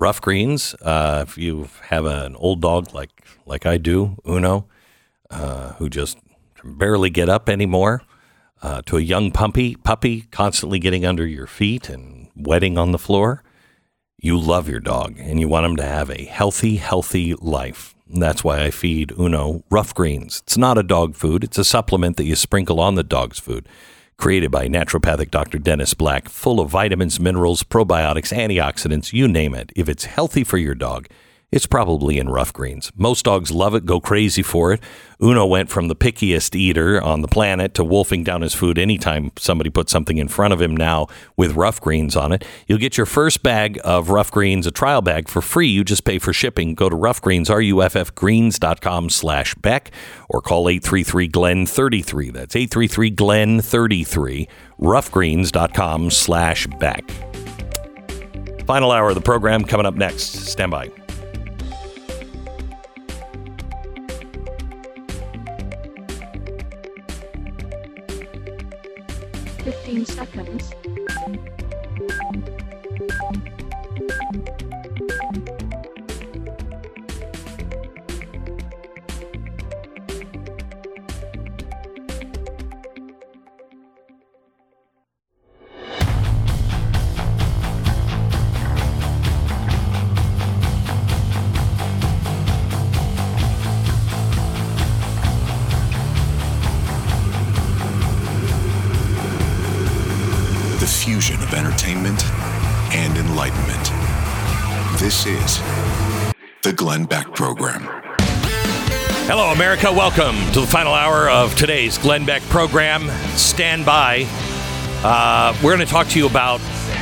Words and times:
Ruff 0.00 0.22
Greens. 0.22 0.74
Uh, 0.80 1.24
if 1.28 1.36
you 1.36 1.68
have 1.82 2.06
an 2.06 2.34
old 2.36 2.62
dog 2.62 2.94
like 2.94 3.10
like 3.44 3.66
I 3.66 3.76
do, 3.76 4.16
Uno, 4.26 4.66
uh, 5.30 5.74
who 5.74 5.90
just 5.90 6.18
can 6.54 6.78
barely 6.78 7.10
get 7.10 7.28
up 7.28 7.50
anymore, 7.50 8.02
uh, 8.62 8.80
to 8.86 8.96
a 8.96 9.02
young 9.02 9.30
puppy 9.30 9.76
puppy 9.76 10.22
constantly 10.30 10.78
getting 10.78 11.04
under 11.04 11.26
your 11.26 11.46
feet 11.46 11.90
and 11.90 12.28
wetting 12.34 12.78
on 12.78 12.92
the 12.92 12.98
floor, 12.98 13.44
you 14.16 14.38
love 14.38 14.70
your 14.70 14.80
dog 14.80 15.16
and 15.18 15.38
you 15.38 15.48
want 15.48 15.66
him 15.66 15.76
to 15.76 15.84
have 15.84 16.10
a 16.10 16.24
healthy, 16.24 16.76
healthy 16.76 17.34
life. 17.34 17.94
And 18.10 18.22
that's 18.22 18.42
why 18.42 18.64
I 18.64 18.70
feed 18.70 19.12
Uno 19.18 19.62
Ruff 19.70 19.94
Greens. 19.94 20.40
It's 20.44 20.56
not 20.56 20.78
a 20.78 20.82
dog 20.82 21.14
food; 21.14 21.44
it's 21.44 21.58
a 21.58 21.64
supplement 21.64 22.16
that 22.16 22.24
you 22.24 22.36
sprinkle 22.36 22.80
on 22.80 22.94
the 22.94 23.04
dog's 23.04 23.38
food 23.38 23.68
created 24.20 24.50
by 24.50 24.68
naturopathic 24.68 25.30
Dr. 25.30 25.58
Dennis 25.58 25.94
Black, 25.94 26.28
full 26.28 26.60
of 26.60 26.68
vitamins, 26.68 27.18
minerals, 27.18 27.64
probiotics, 27.64 28.36
antioxidants, 28.36 29.14
you 29.14 29.26
name 29.26 29.54
it. 29.54 29.72
If 29.74 29.88
it's 29.88 30.04
healthy 30.04 30.44
for 30.44 30.58
your 30.58 30.74
dog, 30.74 31.08
it's 31.52 31.66
probably 31.66 32.18
in 32.18 32.28
Ruff 32.28 32.52
Greens. 32.52 32.92
Most 32.96 33.24
dogs 33.24 33.50
love 33.50 33.74
it, 33.74 33.84
go 33.84 34.00
crazy 34.00 34.42
for 34.42 34.72
it. 34.72 34.80
Uno 35.22 35.44
went 35.44 35.68
from 35.68 35.88
the 35.88 35.96
pickiest 35.96 36.54
eater 36.54 37.02
on 37.02 37.20
the 37.20 37.28
planet 37.28 37.74
to 37.74 37.84
wolfing 37.84 38.24
down 38.24 38.40
his 38.42 38.54
food 38.54 38.78
anytime 38.78 39.32
somebody 39.36 39.68
puts 39.68 39.92
something 39.92 40.16
in 40.16 40.28
front 40.28 40.54
of 40.54 40.62
him 40.62 40.76
now 40.76 41.08
with 41.36 41.56
Ruff 41.56 41.80
Greens 41.80 42.16
on 42.16 42.32
it. 42.32 42.44
You'll 42.66 42.78
get 42.78 42.96
your 42.96 43.06
first 43.06 43.42
bag 43.42 43.80
of 43.84 44.10
Ruff 44.10 44.30
Greens, 44.30 44.66
a 44.66 44.70
trial 44.70 45.02
bag 45.02 45.28
for 45.28 45.42
free. 45.42 45.68
You 45.68 45.84
just 45.84 46.04
pay 46.04 46.18
for 46.18 46.32
shipping. 46.32 46.74
Go 46.74 46.88
to 46.88 46.96
ruffgreens, 46.96 47.50
R-U-F-F 47.50 48.14
greens.com 48.14 49.10
slash 49.10 49.54
Beck 49.56 49.90
or 50.28 50.40
call 50.40 50.66
833-GLEN-33. 50.66 52.32
That's 52.32 52.54
833-GLEN-33, 52.54 54.48
ruffgreens.com 54.80 56.10
slash 56.10 56.66
Beck. 56.78 57.10
Final 58.66 58.92
hour 58.92 59.08
of 59.08 59.16
the 59.16 59.20
program 59.20 59.64
coming 59.64 59.84
up 59.84 59.96
next. 59.96 60.46
Stand 60.46 60.70
by. 60.70 60.99
Seconds. 70.06 70.79
Glenn 106.80 107.04
Beck 107.04 107.34
Program. 107.34 107.82
Hello, 109.28 109.50
America. 109.52 109.92
Welcome 109.92 110.34
to 110.54 110.62
the 110.62 110.66
final 110.66 110.94
hour 110.94 111.28
of 111.28 111.54
today's 111.54 111.98
Glenn 111.98 112.24
Beck 112.24 112.40
program. 112.44 113.10
Stand 113.36 113.84
by. 113.84 114.26
Uh, 115.04 115.54
we're 115.62 115.76
going 115.76 115.86
to 115.86 115.92
talk 115.92 116.06
to 116.08 116.18
you 116.18 116.26
about 116.26 116.58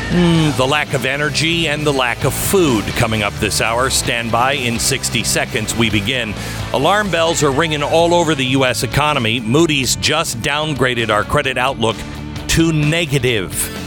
mm, 0.08 0.56
the 0.56 0.66
lack 0.66 0.94
of 0.94 1.04
energy 1.04 1.68
and 1.68 1.86
the 1.86 1.92
lack 1.92 2.24
of 2.24 2.34
food 2.34 2.84
coming 2.96 3.22
up 3.22 3.32
this 3.34 3.60
hour. 3.60 3.88
Stand 3.88 4.32
by. 4.32 4.54
In 4.54 4.80
60 4.80 5.22
seconds, 5.22 5.76
we 5.76 5.90
begin. 5.90 6.34
Alarm 6.72 7.08
bells 7.12 7.44
are 7.44 7.52
ringing 7.52 7.84
all 7.84 8.14
over 8.14 8.34
the 8.34 8.46
U.S. 8.46 8.82
economy. 8.82 9.38
Moody's 9.38 9.94
just 9.94 10.38
downgraded 10.38 11.08
our 11.08 11.22
credit 11.22 11.56
outlook 11.56 11.96
to 12.48 12.72
negative. 12.72 13.77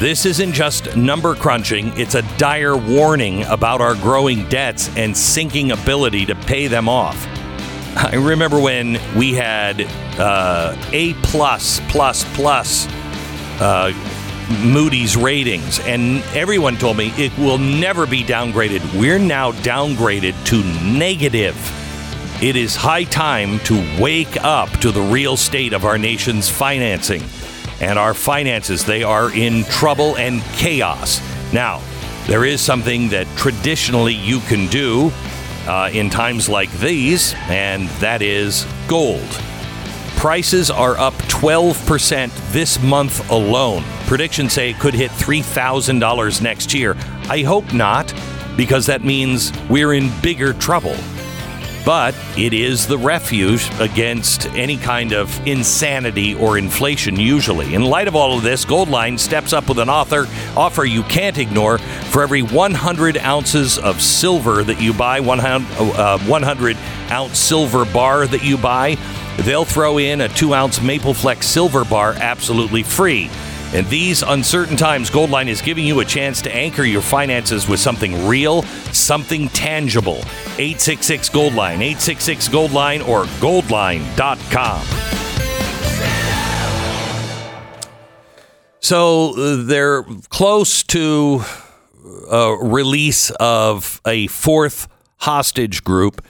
This 0.00 0.24
isn't 0.24 0.54
just 0.54 0.96
number 0.96 1.34
crunching, 1.34 1.92
it's 1.94 2.14
a 2.14 2.22
dire 2.38 2.74
warning 2.74 3.42
about 3.42 3.82
our 3.82 3.94
growing 3.94 4.48
debts 4.48 4.88
and 4.96 5.14
sinking 5.14 5.72
ability 5.72 6.24
to 6.24 6.34
pay 6.34 6.68
them 6.68 6.88
off. 6.88 7.26
I 7.98 8.14
remember 8.14 8.58
when 8.58 8.98
we 9.14 9.34
had 9.34 9.82
uh, 10.18 10.74
A 10.92 11.12
plus 11.22 11.80
plus 11.90 12.24
plus 12.34 12.86
uh, 13.60 13.92
Moody's 14.64 15.18
ratings, 15.18 15.80
and 15.80 16.22
everyone 16.34 16.78
told 16.78 16.96
me 16.96 17.12
it 17.18 17.36
will 17.36 17.58
never 17.58 18.06
be 18.06 18.24
downgraded. 18.24 18.98
We're 18.98 19.18
now 19.18 19.52
downgraded 19.52 20.46
to 20.46 20.64
negative. 20.96 21.58
It 22.42 22.56
is 22.56 22.74
high 22.74 23.04
time 23.04 23.58
to 23.64 24.00
wake 24.00 24.42
up 24.42 24.70
to 24.78 24.92
the 24.92 25.02
real 25.02 25.36
state 25.36 25.74
of 25.74 25.84
our 25.84 25.98
nation's 25.98 26.48
financing 26.48 27.22
and 27.80 27.98
our 27.98 28.14
finances. 28.14 28.84
They 28.84 29.02
are 29.02 29.32
in 29.32 29.64
trouble 29.64 30.16
and 30.16 30.42
chaos. 30.54 31.20
Now, 31.52 31.80
there 32.26 32.44
is 32.44 32.60
something 32.60 33.08
that 33.08 33.26
traditionally 33.36 34.14
you 34.14 34.40
can 34.40 34.68
do 34.68 35.10
uh, 35.66 35.90
in 35.92 36.10
times 36.10 36.48
like 36.48 36.70
these, 36.74 37.34
and 37.48 37.88
that 38.00 38.22
is 38.22 38.66
gold. 38.86 39.28
Prices 40.16 40.70
are 40.70 40.98
up 40.98 41.14
12% 41.14 42.52
this 42.52 42.82
month 42.82 43.30
alone. 43.30 43.82
Predictions 44.06 44.52
say 44.52 44.70
it 44.70 44.78
could 44.78 44.94
hit 44.94 45.10
$3,000 45.12 46.42
next 46.42 46.74
year. 46.74 46.94
I 47.28 47.42
hope 47.42 47.72
not, 47.72 48.12
because 48.56 48.86
that 48.86 49.02
means 49.02 49.52
we're 49.70 49.94
in 49.94 50.10
bigger 50.20 50.52
trouble. 50.52 50.96
But 51.84 52.14
it 52.36 52.52
is 52.52 52.86
the 52.86 52.98
refuge 52.98 53.68
against 53.80 54.46
any 54.50 54.76
kind 54.76 55.12
of 55.12 55.46
insanity 55.46 56.34
or 56.34 56.58
inflation, 56.58 57.16
usually. 57.18 57.74
In 57.74 57.82
light 57.82 58.06
of 58.06 58.14
all 58.14 58.36
of 58.36 58.42
this, 58.42 58.64
Goldline 58.64 59.18
steps 59.18 59.52
up 59.52 59.68
with 59.68 59.78
an 59.78 59.88
author 59.88 60.26
offer 60.56 60.84
you 60.84 61.02
can't 61.04 61.38
ignore. 61.38 61.78
For 61.78 62.22
every 62.22 62.42
100 62.42 63.18
ounces 63.18 63.78
of 63.78 64.02
silver 64.02 64.62
that 64.62 64.80
you 64.80 64.92
buy, 64.92 65.20
100, 65.20 65.98
uh, 65.98 66.18
100 66.18 66.76
ounce 67.10 67.38
silver 67.38 67.84
bar 67.84 68.26
that 68.26 68.44
you 68.44 68.58
buy, 68.58 68.96
they'll 69.38 69.64
throw 69.64 69.98
in 69.98 70.20
a 70.20 70.28
2 70.28 70.52
ounce 70.52 70.82
Maple 70.82 71.14
Flex 71.14 71.46
silver 71.46 71.84
bar 71.84 72.12
absolutely 72.14 72.82
free. 72.82 73.30
In 73.72 73.88
these 73.88 74.22
uncertain 74.22 74.76
times, 74.76 75.10
Goldline 75.10 75.46
is 75.46 75.62
giving 75.62 75.86
you 75.86 76.00
a 76.00 76.04
chance 76.04 76.42
to 76.42 76.52
anchor 76.52 76.82
your 76.82 77.02
finances 77.02 77.68
with 77.68 77.78
something 77.78 78.26
real, 78.26 78.62
something 78.92 79.48
tangible. 79.50 80.18
866 80.58 81.28
Goldline, 81.28 81.74
866 81.76 82.48
Goldline, 82.48 83.06
or 83.06 83.24
goldline.com. 83.38 84.84
So 88.80 89.34
uh, 89.36 89.62
they're 89.62 90.02
close 90.30 90.82
to 90.84 91.44
a 92.28 92.56
release 92.60 93.30
of 93.38 94.00
a 94.04 94.26
fourth 94.26 94.88
hostage 95.18 95.84
group. 95.84 96.24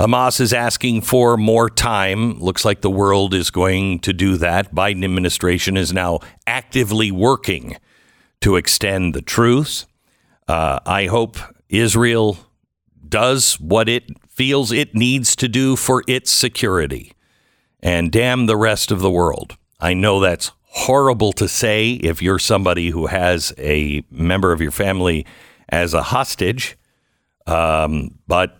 Hamas 0.00 0.40
is 0.40 0.52
asking 0.52 1.02
for 1.02 1.36
more 1.36 1.70
time. 1.70 2.40
Looks 2.40 2.64
like 2.64 2.80
the 2.80 2.90
world 2.90 3.32
is 3.32 3.50
going 3.50 4.00
to 4.00 4.12
do 4.12 4.36
that. 4.38 4.74
Biden 4.74 5.04
administration 5.04 5.76
is 5.76 5.92
now 5.92 6.18
actively 6.46 7.12
working 7.12 7.76
to 8.40 8.56
extend 8.56 9.14
the 9.14 9.22
truce. 9.22 9.86
Uh, 10.48 10.80
I 10.84 11.06
hope 11.06 11.38
Israel 11.68 12.36
does 13.08 13.60
what 13.60 13.88
it 13.88 14.04
feels 14.28 14.72
it 14.72 14.94
needs 14.94 15.36
to 15.36 15.48
do 15.48 15.76
for 15.76 16.02
its 16.08 16.30
security, 16.30 17.12
and 17.80 18.10
damn 18.10 18.46
the 18.46 18.56
rest 18.56 18.90
of 18.90 19.00
the 19.00 19.10
world. 19.10 19.56
I 19.78 19.94
know 19.94 20.18
that's 20.18 20.50
horrible 20.62 21.32
to 21.34 21.46
say 21.46 21.92
if 21.92 22.20
you're 22.20 22.40
somebody 22.40 22.90
who 22.90 23.06
has 23.06 23.54
a 23.58 24.02
member 24.10 24.52
of 24.52 24.60
your 24.60 24.72
family 24.72 25.24
as 25.68 25.94
a 25.94 26.02
hostage, 26.02 26.76
um, 27.46 28.18
but 28.26 28.58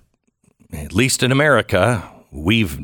at 0.76 0.92
least 0.92 1.22
in 1.22 1.32
America, 1.32 2.08
we've, 2.30 2.78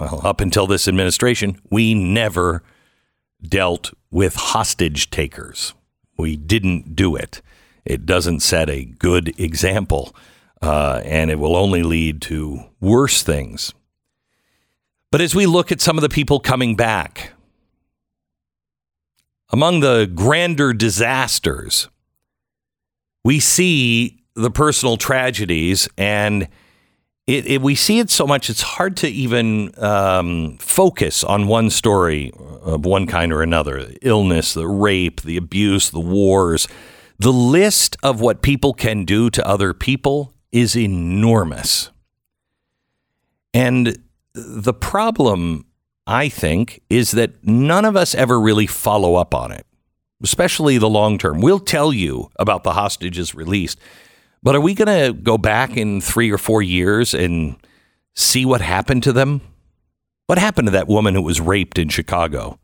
well, 0.00 0.20
up 0.24 0.40
until 0.40 0.66
this 0.66 0.88
administration, 0.88 1.60
we 1.70 1.94
never 1.94 2.62
dealt 3.42 3.92
with 4.10 4.34
hostage 4.34 5.10
takers. 5.10 5.74
We 6.16 6.36
didn't 6.36 6.94
do 6.94 7.16
it. 7.16 7.42
It 7.84 8.06
doesn't 8.06 8.40
set 8.40 8.70
a 8.70 8.84
good 8.84 9.38
example 9.40 10.14
uh, 10.62 11.02
and 11.04 11.30
it 11.30 11.38
will 11.38 11.56
only 11.56 11.82
lead 11.82 12.22
to 12.22 12.60
worse 12.80 13.22
things. 13.22 13.74
But 15.10 15.20
as 15.20 15.34
we 15.34 15.44
look 15.44 15.72
at 15.72 15.80
some 15.80 15.98
of 15.98 16.02
the 16.02 16.08
people 16.08 16.40
coming 16.40 16.76
back, 16.76 17.32
among 19.50 19.80
the 19.80 20.10
grander 20.14 20.72
disasters, 20.72 21.88
we 23.24 23.40
see 23.40 24.22
the 24.34 24.50
personal 24.50 24.96
tragedies 24.96 25.88
and 25.98 26.48
it, 27.26 27.46
it, 27.46 27.62
we 27.62 27.74
see 27.74 27.98
it 27.98 28.10
so 28.10 28.26
much 28.26 28.50
it's 28.50 28.62
hard 28.62 28.96
to 28.98 29.08
even 29.08 29.72
um, 29.82 30.58
focus 30.58 31.22
on 31.22 31.46
one 31.46 31.70
story 31.70 32.32
of 32.62 32.84
one 32.84 33.06
kind 33.06 33.32
or 33.32 33.42
another. 33.42 33.90
Illness 34.02 34.54
the 34.54 34.66
rape 34.66 35.22
the 35.22 35.36
abuse 35.36 35.90
the 35.90 36.00
wars. 36.00 36.66
The 37.18 37.32
list 37.32 37.96
of 38.02 38.20
what 38.20 38.42
people 38.42 38.74
can 38.74 39.04
do 39.04 39.30
to 39.30 39.46
other 39.46 39.72
people 39.72 40.34
is 40.50 40.76
enormous. 40.76 41.90
And 43.54 43.98
the 44.34 44.74
problem 44.74 45.66
i 46.04 46.28
think 46.28 46.82
is 46.90 47.12
that 47.12 47.44
none 47.46 47.84
of 47.84 47.94
us 47.94 48.12
ever 48.14 48.40
really 48.40 48.66
follow 48.66 49.14
up 49.14 49.34
on 49.34 49.52
it 49.52 49.64
especially 50.22 50.78
the 50.78 50.88
long 50.88 51.18
term. 51.18 51.40
We'll 51.40 51.60
tell 51.60 51.92
you 51.92 52.30
about 52.36 52.64
the 52.64 52.72
hostages 52.72 53.34
released 53.34 53.78
but 54.42 54.56
are 54.56 54.60
we 54.60 54.74
going 54.74 55.14
to 55.14 55.18
go 55.18 55.38
back 55.38 55.76
in 55.76 56.00
three 56.00 56.30
or 56.30 56.38
four 56.38 56.62
years 56.62 57.14
and 57.14 57.56
see 58.14 58.44
what 58.44 58.60
happened 58.60 59.02
to 59.04 59.12
them? 59.12 59.40
What 60.26 60.38
happened 60.38 60.66
to 60.66 60.72
that 60.72 60.88
woman 60.88 61.14
who 61.14 61.22
was 61.22 61.40
raped 61.40 61.78
in 61.78 61.88
Chicago? 61.88 62.58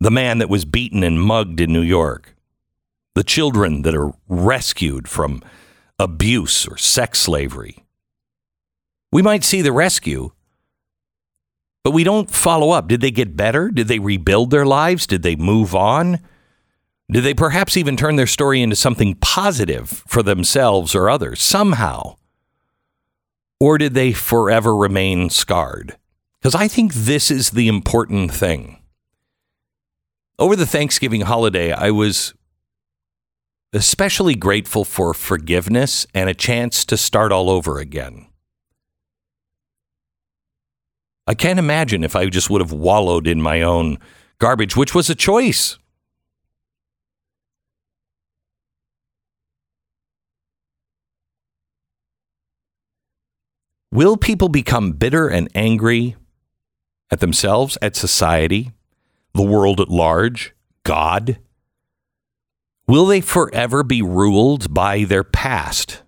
The 0.00 0.10
man 0.10 0.38
that 0.38 0.48
was 0.48 0.64
beaten 0.64 1.02
and 1.02 1.20
mugged 1.20 1.60
in 1.60 1.72
New 1.72 1.82
York? 1.82 2.34
The 3.14 3.24
children 3.24 3.82
that 3.82 3.94
are 3.94 4.12
rescued 4.26 5.08
from 5.08 5.42
abuse 5.98 6.66
or 6.66 6.78
sex 6.78 7.20
slavery? 7.20 7.84
We 9.10 9.20
might 9.20 9.44
see 9.44 9.60
the 9.60 9.72
rescue, 9.72 10.30
but 11.84 11.90
we 11.90 12.04
don't 12.04 12.30
follow 12.30 12.70
up. 12.70 12.88
Did 12.88 13.02
they 13.02 13.10
get 13.10 13.36
better? 13.36 13.70
Did 13.70 13.88
they 13.88 13.98
rebuild 13.98 14.50
their 14.50 14.64
lives? 14.64 15.06
Did 15.06 15.22
they 15.22 15.36
move 15.36 15.74
on? 15.74 16.20
Did 17.12 17.24
they 17.24 17.34
perhaps 17.34 17.76
even 17.76 17.98
turn 17.98 18.16
their 18.16 18.26
story 18.26 18.62
into 18.62 18.74
something 18.74 19.16
positive 19.16 20.02
for 20.08 20.22
themselves 20.22 20.94
or 20.94 21.10
others 21.10 21.42
somehow? 21.42 22.16
Or 23.60 23.76
did 23.76 23.92
they 23.92 24.12
forever 24.12 24.74
remain 24.74 25.28
scarred? 25.28 25.98
Because 26.40 26.54
I 26.54 26.68
think 26.68 26.94
this 26.94 27.30
is 27.30 27.50
the 27.50 27.68
important 27.68 28.32
thing. 28.32 28.82
Over 30.38 30.56
the 30.56 30.66
Thanksgiving 30.66 31.20
holiday, 31.20 31.70
I 31.72 31.90
was 31.90 32.32
especially 33.74 34.34
grateful 34.34 34.84
for 34.84 35.12
forgiveness 35.12 36.06
and 36.14 36.30
a 36.30 36.34
chance 36.34 36.84
to 36.86 36.96
start 36.96 37.30
all 37.30 37.50
over 37.50 37.78
again. 37.78 38.26
I 41.26 41.34
can't 41.34 41.58
imagine 41.58 42.04
if 42.04 42.16
I 42.16 42.26
just 42.26 42.48
would 42.48 42.62
have 42.62 42.72
wallowed 42.72 43.26
in 43.26 43.40
my 43.40 43.60
own 43.60 43.98
garbage, 44.38 44.76
which 44.76 44.94
was 44.94 45.10
a 45.10 45.14
choice. 45.14 45.78
Will 53.92 54.16
people 54.16 54.48
become 54.48 54.92
bitter 54.92 55.28
and 55.28 55.50
angry 55.54 56.16
at 57.10 57.20
themselves, 57.20 57.76
at 57.82 57.94
society, 57.94 58.72
the 59.34 59.42
world 59.42 59.80
at 59.80 59.90
large, 59.90 60.54
God? 60.82 61.38
Will 62.86 63.04
they 63.04 63.20
forever 63.20 63.82
be 63.82 64.00
ruled 64.00 64.72
by 64.72 65.04
their 65.04 65.22
past, 65.22 66.02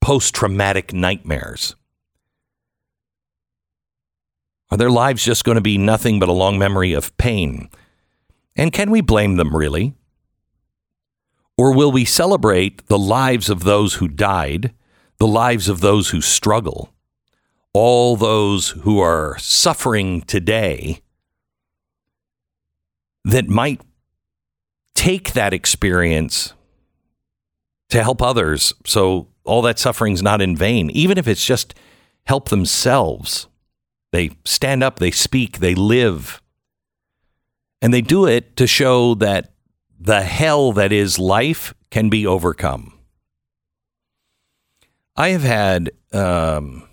post 0.00 0.34
traumatic 0.34 0.94
nightmares? 0.94 1.76
Are 4.70 4.78
their 4.78 4.90
lives 4.90 5.22
just 5.22 5.44
going 5.44 5.56
to 5.56 5.60
be 5.60 5.76
nothing 5.76 6.18
but 6.18 6.30
a 6.30 6.32
long 6.32 6.58
memory 6.58 6.94
of 6.94 7.14
pain? 7.18 7.68
And 8.56 8.72
can 8.72 8.90
we 8.90 9.02
blame 9.02 9.36
them 9.36 9.54
really? 9.54 9.92
Or 11.58 11.74
will 11.74 11.92
we 11.92 12.06
celebrate 12.06 12.86
the 12.86 12.98
lives 12.98 13.50
of 13.50 13.64
those 13.64 13.94
who 13.94 14.08
died 14.08 14.72
the 15.18 15.26
lives 15.26 15.68
of 15.68 15.80
those 15.80 16.10
who 16.10 16.20
struggle, 16.20 16.92
all 17.72 18.16
those 18.16 18.70
who 18.70 19.00
are 19.00 19.36
suffering 19.38 20.22
today 20.22 21.00
that 23.24 23.48
might 23.48 23.80
take 24.94 25.32
that 25.32 25.52
experience 25.52 26.54
to 27.90 28.02
help 28.02 28.22
others 28.22 28.72
so 28.84 29.28
all 29.44 29.62
that 29.62 29.78
suffering's 29.78 30.22
not 30.22 30.40
in 30.40 30.56
vain, 30.56 30.90
even 30.90 31.18
if 31.18 31.26
it's 31.26 31.44
just 31.44 31.74
help 32.26 32.48
themselves. 32.48 33.48
They 34.12 34.30
stand 34.44 34.82
up, 34.82 34.98
they 34.98 35.10
speak, 35.10 35.58
they 35.58 35.74
live. 35.74 36.42
And 37.80 37.92
they 37.92 38.00
do 38.00 38.26
it 38.26 38.56
to 38.56 38.66
show 38.66 39.14
that 39.14 39.52
the 39.98 40.22
hell 40.22 40.72
that 40.72 40.92
is 40.92 41.18
life 41.18 41.74
can 41.90 42.08
be 42.08 42.26
overcome. 42.26 42.97
I 45.18 45.30
have 45.30 45.42
had 45.42 45.90
um, 46.12 46.88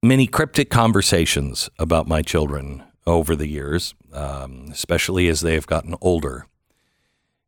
many 0.00 0.28
cryptic 0.28 0.70
conversations 0.70 1.68
about 1.76 2.06
my 2.06 2.22
children 2.22 2.84
over 3.04 3.34
the 3.34 3.48
years, 3.48 3.96
um, 4.12 4.68
especially 4.70 5.26
as 5.26 5.40
they 5.40 5.54
have 5.54 5.66
gotten 5.66 5.96
older. 6.00 6.46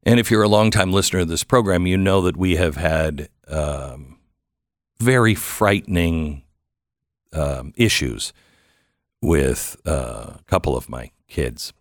And 0.03 0.19
if 0.19 0.29
you're 0.29 0.43
a 0.43 0.49
longtime 0.49 0.93
listener 0.93 1.21
to 1.21 1.27
this 1.27 1.45
program, 1.45 1.87
you 1.87 1.97
know 1.97 2.23
that 2.23 2.37
we 2.37 2.57
have 2.57 2.75
had 2.75 3.29
um, 3.47 4.19
very 4.99 5.37
frightening 5.37 6.43
um, 7.33 7.73
issues 7.77 8.33
with 9.23 9.77
uh, 9.87 10.39
a 10.41 10.45
couple 10.49 10.77
of 10.77 10.89
my 10.89 11.13
kids 11.29 11.73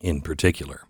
in 0.00 0.22
particular. 0.22 0.84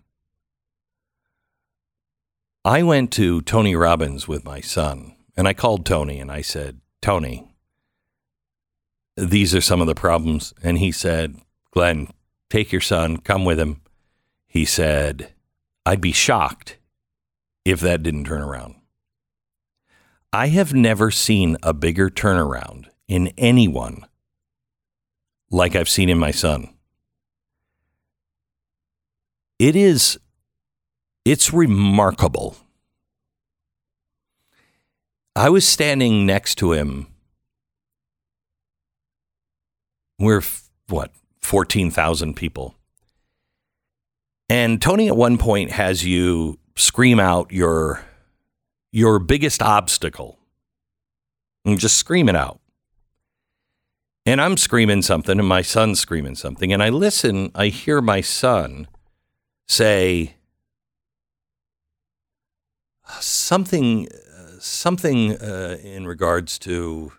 I 2.63 2.83
went 2.83 3.11
to 3.13 3.41
Tony 3.41 3.75
Robbins 3.75 4.29
with 4.29 4.45
my 4.45 4.61
son 4.61 5.17
and 5.41 5.47
I 5.47 5.53
called 5.53 5.87
Tony 5.87 6.19
and 6.19 6.31
I 6.31 6.41
said, 6.41 6.81
Tony, 7.01 7.51
these 9.17 9.55
are 9.55 9.59
some 9.59 9.81
of 9.81 9.87
the 9.87 9.95
problems. 9.95 10.53
And 10.61 10.77
he 10.77 10.91
said, 10.91 11.35
Glenn, 11.71 12.09
take 12.51 12.71
your 12.71 12.79
son, 12.79 13.17
come 13.17 13.43
with 13.43 13.59
him. 13.59 13.81
He 14.45 14.65
said, 14.65 15.33
I'd 15.83 15.99
be 15.99 16.11
shocked 16.11 16.77
if 17.65 17.79
that 17.79 18.03
didn't 18.03 18.25
turn 18.25 18.43
around. 18.43 18.75
I 20.31 20.49
have 20.49 20.75
never 20.75 21.09
seen 21.09 21.57
a 21.63 21.73
bigger 21.73 22.11
turnaround 22.11 22.89
in 23.07 23.29
anyone 23.35 24.05
like 25.49 25.75
I've 25.75 25.89
seen 25.89 26.09
in 26.09 26.19
my 26.19 26.29
son. 26.29 26.71
It 29.57 29.75
is, 29.75 30.19
it's 31.25 31.51
remarkable 31.51 32.57
I 35.35 35.49
was 35.49 35.67
standing 35.67 36.25
next 36.25 36.55
to 36.55 36.73
him. 36.73 37.07
We're, 40.19 40.43
what, 40.87 41.11
14,000 41.41 42.35
people. 42.35 42.75
And 44.49 44.81
Tony 44.81 45.07
at 45.07 45.15
one 45.15 45.37
point 45.37 45.71
has 45.71 46.05
you 46.05 46.59
scream 46.75 47.19
out 47.19 47.51
your 47.51 48.03
your 48.91 49.19
biggest 49.19 49.61
obstacle. 49.61 50.37
And 51.63 51.79
just 51.79 51.97
scream 51.97 52.27
it 52.27 52.35
out. 52.35 52.59
And 54.25 54.41
I'm 54.41 54.57
screaming 54.57 55.01
something 55.01 55.39
and 55.39 55.47
my 55.47 55.61
son's 55.61 55.99
screaming 55.99 56.35
something 56.35 56.71
and 56.73 56.83
I 56.83 56.89
listen, 56.89 57.51
I 57.55 57.67
hear 57.67 58.01
my 58.01 58.21
son 58.21 58.87
say 59.67 60.35
something 63.19 64.07
something 64.61 65.37
uh, 65.41 65.77
in 65.83 66.05
regards 66.07 66.59
to 66.59 67.11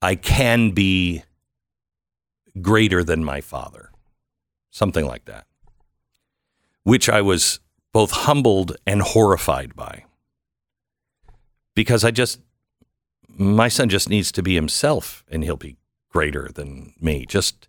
I 0.00 0.16
can 0.16 0.72
be 0.72 1.22
greater 2.60 3.02
than 3.02 3.24
my 3.24 3.40
father, 3.40 3.90
something 4.70 5.06
like 5.06 5.24
that, 5.24 5.46
which 6.82 7.08
I 7.08 7.22
was 7.22 7.60
both 7.92 8.10
humbled 8.10 8.76
and 8.86 9.00
horrified 9.00 9.74
by. 9.74 10.04
Because 11.74 12.04
I 12.04 12.10
just, 12.10 12.40
my 13.28 13.68
son 13.68 13.88
just 13.88 14.08
needs 14.08 14.30
to 14.32 14.42
be 14.42 14.54
himself 14.54 15.24
and 15.30 15.42
he'll 15.42 15.56
be 15.56 15.76
greater 16.10 16.50
than 16.54 16.92
me. 17.00 17.24
Just, 17.26 17.68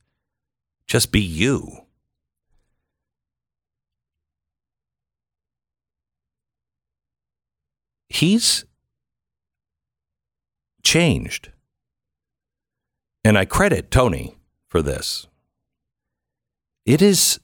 just 0.87 1.11
be 1.11 1.21
you. 1.21 1.84
He's 8.09 8.65
changed. 10.83 11.51
And 13.23 13.37
I 13.37 13.45
credit 13.45 13.89
Tony 13.89 14.37
for 14.67 14.81
this. 14.81 15.27
It 16.85 17.01
is 17.01 17.39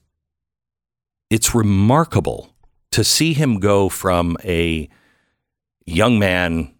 it's 1.28 1.54
remarkable 1.54 2.54
to 2.90 3.02
see 3.02 3.32
him 3.32 3.58
go 3.58 3.88
from 3.88 4.36
a 4.44 4.88
young 5.86 6.18
man 6.18 6.74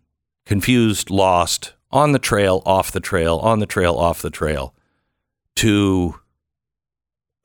confused, 0.44 1.10
lost, 1.10 1.72
on 1.90 2.12
the 2.12 2.18
trail, 2.18 2.62
off 2.64 2.90
the 2.90 3.00
trail, 3.00 3.38
on 3.38 3.58
the 3.58 3.66
trail, 3.66 3.94
off 3.94 4.22
the 4.22 4.30
trail, 4.30 4.74
to 5.56 6.20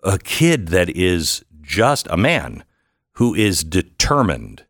a 0.03 0.17
kid 0.17 0.67
that 0.67 0.89
is 0.89 1.43
just 1.61 2.07
a 2.09 2.17
man 2.17 2.63
who 3.13 3.33
is 3.33 3.63
determined 3.63 4.63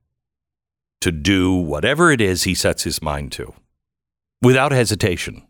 to 1.01 1.12
do 1.12 1.54
whatever 1.54 2.12
it 2.12 2.22
is 2.22 2.44
he 2.44 2.56
sets 2.56 2.84
his 2.84 3.01
mind 3.01 3.32
to 3.34 3.54
without 4.42 4.72
hesitation. 4.72 5.44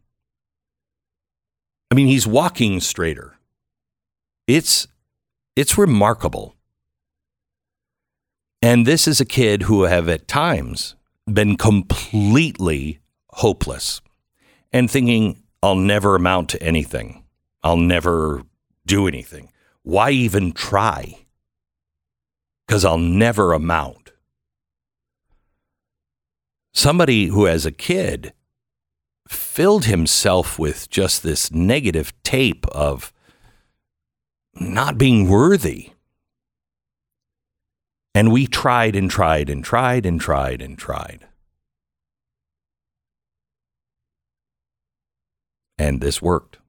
I 1.91 1.95
mean, 1.95 2.07
he's 2.07 2.27
walking 2.27 2.79
straighter. 2.79 3.37
It's 4.47 4.87
it's 5.55 5.77
remarkable. 5.77 6.55
And 8.61 8.85
this 8.85 9.07
is 9.07 9.21
a 9.21 9.25
kid 9.25 9.63
who 9.63 9.83
have 9.83 10.09
at 10.09 10.27
times 10.27 10.95
been 11.31 11.57
completely 11.57 12.99
hopeless 13.29 14.01
and 14.71 14.89
thinking 14.89 15.43
I'll 15.61 15.75
never 15.75 16.15
amount 16.15 16.49
to 16.49 16.63
anything. 16.63 17.23
I'll 17.63 17.77
never 17.77 18.43
do 18.85 19.07
anything. 19.07 19.51
Why 19.83 20.11
even 20.11 20.51
try? 20.51 21.25
Cuz 22.67 22.83
I'll 22.83 22.97
never 22.97 23.53
amount. 23.53 24.11
Somebody 26.77 27.25
who 27.25 27.47
as 27.47 27.65
a 27.65 27.71
kid 27.71 28.33
filled 29.27 29.85
himself 29.85 30.59
with 30.59 30.87
just 30.91 31.23
this 31.23 31.51
negative 31.51 32.13
tape 32.21 32.67
of 32.67 33.11
not 34.53 34.95
being 34.95 35.27
worthy. 35.27 35.93
And 38.13 38.31
we 38.31 38.45
tried 38.45 38.95
and 38.95 39.09
tried 39.09 39.49
and 39.49 39.65
tried 39.65 40.05
and 40.05 40.21
tried 40.21 40.61
and 40.61 40.77
tried. 40.77 41.25
And 45.79 45.99
this 45.99 46.21
worked. 46.21 46.59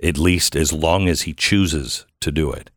At 0.00 0.16
least 0.16 0.54
as 0.54 0.72
long 0.72 1.08
as 1.08 1.22
he 1.22 1.34
chooses 1.34 2.06
to 2.20 2.30
do 2.30 2.52
it. 2.52 2.70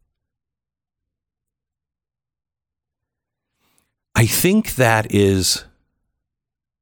I 4.19 4.25
think 4.25 4.75
that 4.75 5.15
is 5.15 5.63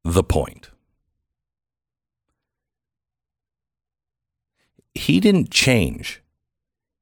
the 0.04 0.24
point. 0.24 0.72
He 4.96 5.20
didn't 5.20 5.52
change. 5.52 6.24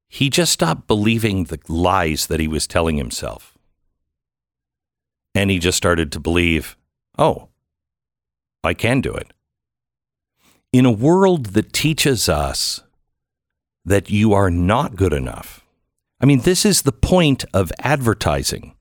He 0.10 0.30
just 0.30 0.51
stopped 0.51 0.88
believing 0.88 1.46
the 1.46 1.60
lies 1.70 2.27
that 2.27 2.42
he 2.42 2.50
was 2.50 2.68
telling 2.68 2.98
himself. 2.98 3.58
And 5.34 5.50
he 5.50 5.58
just 5.58 5.77
started 5.77 6.12
to 6.12 6.20
believe, 6.20 6.75
oh, 7.18 7.48
I 8.62 8.74
can 8.74 9.00
do 9.00 9.13
it. 9.13 9.32
In 10.74 10.86
a 10.86 10.92
world 10.92 11.46
that 11.54 11.72
teaches 11.72 12.27
us 12.27 12.82
that 13.86 14.10
you 14.10 14.34
are 14.34 14.51
not 14.51 14.98
good 14.98 15.13
enough, 15.13 15.65
I 16.20 16.25
mean, 16.25 16.42
this 16.42 16.65
is 16.65 16.82
the 16.82 16.92
point 16.92 17.46
of 17.54 17.72
advertising. 17.80 18.75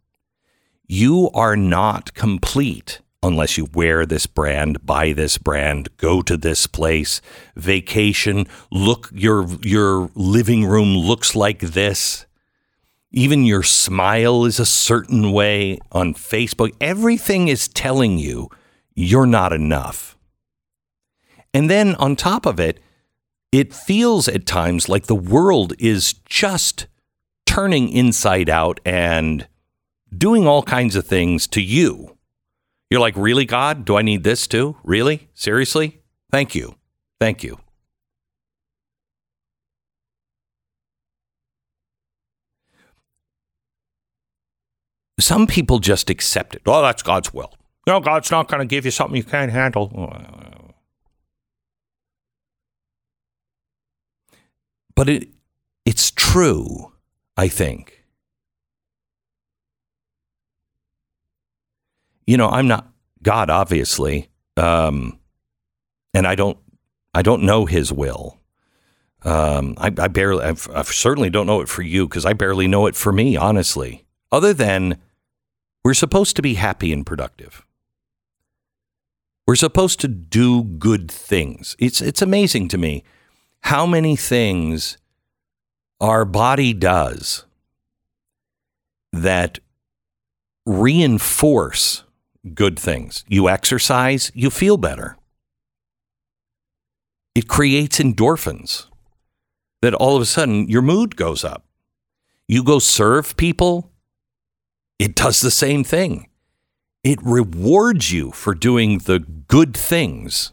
You 0.86 1.30
are 1.32 1.56
not 1.56 2.14
complete 2.14 3.00
unless 3.22 3.56
you 3.56 3.66
wear 3.72 4.04
this 4.04 4.26
brand, 4.26 4.84
buy 4.84 5.14
this 5.14 5.38
brand, 5.38 5.88
go 5.96 6.20
to 6.20 6.36
this 6.36 6.66
place, 6.66 7.22
vacation, 7.56 8.46
look 8.70 9.08
your 9.12 9.46
your 9.62 10.10
living 10.14 10.66
room 10.66 10.94
looks 10.94 11.34
like 11.34 11.60
this. 11.60 12.26
Even 13.10 13.44
your 13.44 13.62
smile 13.62 14.44
is 14.44 14.60
a 14.60 14.66
certain 14.66 15.32
way 15.32 15.78
on 15.92 16.12
Facebook. 16.12 16.74
Everything 16.80 17.48
is 17.48 17.68
telling 17.68 18.18
you 18.18 18.50
you're 18.94 19.26
not 19.26 19.52
enough. 19.52 20.18
And 21.54 21.70
then 21.70 21.94
on 21.94 22.16
top 22.16 22.44
of 22.44 22.60
it, 22.60 22.80
it 23.52 23.72
feels 23.72 24.26
at 24.28 24.46
times 24.46 24.88
like 24.88 25.06
the 25.06 25.14
world 25.14 25.72
is 25.78 26.14
just 26.26 26.88
turning 27.46 27.88
inside 27.88 28.50
out 28.50 28.80
and 28.84 29.46
doing 30.18 30.46
all 30.46 30.62
kinds 30.62 30.96
of 30.96 31.06
things 31.06 31.46
to 31.48 31.60
you 31.60 32.14
you're 32.94 33.00
like, 33.00 33.16
really, 33.16 33.44
God? 33.44 33.84
Do 33.84 33.96
I 33.96 34.02
need 34.02 34.22
this 34.22 34.46
too? 34.46 34.76
Really? 34.84 35.28
Seriously? 35.34 36.00
Thank 36.30 36.54
you. 36.54 36.76
Thank 37.18 37.42
you. 37.42 37.58
Some 45.18 45.48
people 45.48 45.80
just 45.80 46.08
accept 46.08 46.54
it. 46.54 46.62
Oh, 46.66 46.82
that's 46.82 47.02
God's 47.02 47.34
will. 47.34 47.52
No, 47.86 47.98
God's 47.98 48.30
not 48.30 48.46
going 48.46 48.60
to 48.60 48.66
give 48.66 48.84
you 48.84 48.92
something 48.92 49.16
you 49.16 49.24
can't 49.24 49.50
handle. 49.50 49.90
But 54.94 55.08
it, 55.08 55.28
it's 55.84 56.12
true, 56.12 56.92
I 57.36 57.48
think. 57.48 58.03
You 62.26 62.36
know, 62.36 62.48
I'm 62.48 62.68
not 62.68 62.88
God, 63.22 63.50
obviously, 63.50 64.28
um, 64.56 65.18
and 66.12 66.26
I 66.26 66.34
don't, 66.34 66.58
I 67.12 67.22
don't 67.22 67.42
know 67.42 67.66
His 67.66 67.92
will. 67.92 68.38
Um, 69.22 69.74
I, 69.78 69.86
I, 69.86 70.08
barely, 70.08 70.44
I've, 70.44 70.68
I 70.74 70.82
certainly 70.82 71.30
don't 71.30 71.46
know 71.46 71.60
it 71.62 71.68
for 71.68 71.82
you 71.82 72.06
because 72.06 72.26
I 72.26 72.34
barely 72.34 72.68
know 72.68 72.86
it 72.86 72.94
for 72.94 73.12
me, 73.12 73.36
honestly. 73.36 74.04
Other 74.30 74.52
than 74.52 74.98
we're 75.84 75.94
supposed 75.94 76.36
to 76.36 76.42
be 76.42 76.54
happy 76.54 76.92
and 76.92 77.04
productive. 77.06 77.64
We're 79.46 79.56
supposed 79.56 80.00
to 80.00 80.08
do 80.08 80.64
good 80.64 81.10
things. 81.10 81.76
It's 81.78 82.00
it's 82.00 82.22
amazing 82.22 82.68
to 82.68 82.78
me 82.78 83.04
how 83.60 83.84
many 83.84 84.16
things 84.16 84.96
our 86.00 86.24
body 86.24 86.72
does 86.72 87.44
that 89.12 89.58
reinforce 90.66 92.04
good 92.52 92.78
things. 92.78 93.24
You 93.28 93.48
exercise, 93.48 94.30
you 94.34 94.50
feel 94.50 94.76
better. 94.76 95.16
It 97.34 97.48
creates 97.48 97.98
endorphins 97.98 98.86
that 99.82 99.94
all 99.94 100.16
of 100.16 100.22
a 100.22 100.26
sudden 100.26 100.68
your 100.68 100.82
mood 100.82 101.16
goes 101.16 101.44
up. 101.44 101.64
You 102.46 102.62
go 102.62 102.78
serve 102.78 103.36
people, 103.36 103.90
it 104.98 105.14
does 105.14 105.40
the 105.40 105.50
same 105.50 105.84
thing. 105.84 106.28
It 107.02 107.18
rewards 107.22 108.12
you 108.12 108.30
for 108.30 108.54
doing 108.54 108.98
the 108.98 109.18
good 109.18 109.76
things. 109.76 110.52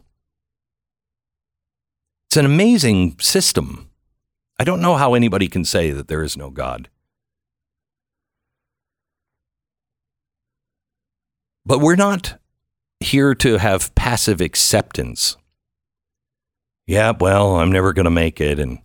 It's 2.28 2.38
an 2.38 2.46
amazing 2.46 3.20
system. 3.20 3.90
I 4.60 4.64
don't 4.64 4.82
know 4.82 4.96
how 4.96 5.14
anybody 5.14 5.48
can 5.48 5.66
say 5.66 5.92
that 5.92 6.08
there 6.08 6.24
is 6.24 6.38
no 6.38 6.50
God. 6.50 6.90
But 11.66 11.80
we're 11.80 11.96
not 11.96 12.40
here 13.00 13.36
to 13.36 13.58
have 13.58 13.94
passive 13.96 14.42
acceptance. 14.42 15.38
Yeah, 16.88 17.14
well, 17.20 17.58
I'm 17.58 17.72
never 17.72 17.94
going 17.94 18.06
to 18.06 18.12
make 18.12 18.42
it. 18.42 18.60
And, 18.60 18.80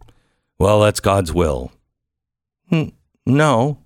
well, 0.59 0.81
that's 0.81 1.01
God's 1.01 1.33
will. 1.33 1.73
Hmm, 2.69 2.89
no. 3.25 3.79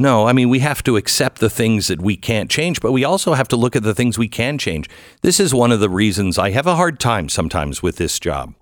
No, 0.00 0.26
I 0.26 0.32
mean, 0.32 0.48
we 0.48 0.60
have 0.60 0.84
to 0.84 0.96
accept 0.96 1.40
the 1.40 1.50
things 1.50 1.88
that 1.88 2.00
we 2.00 2.16
can't 2.16 2.48
change, 2.48 2.80
but 2.80 2.92
we 2.92 3.04
also 3.04 3.34
have 3.34 3.48
to 3.48 3.56
look 3.56 3.74
at 3.74 3.82
the 3.82 3.94
things 3.94 4.16
we 4.16 4.28
can 4.28 4.56
change. 4.56 4.88
This 5.22 5.40
is 5.40 5.52
one 5.52 5.72
of 5.72 5.80
the 5.80 5.90
reasons 5.90 6.38
I 6.38 6.50
have 6.50 6.68
a 6.68 6.76
hard 6.76 7.00
time 7.00 7.28
sometimes 7.28 7.82
with 7.82 7.96
this 7.96 8.20
job 8.20 8.54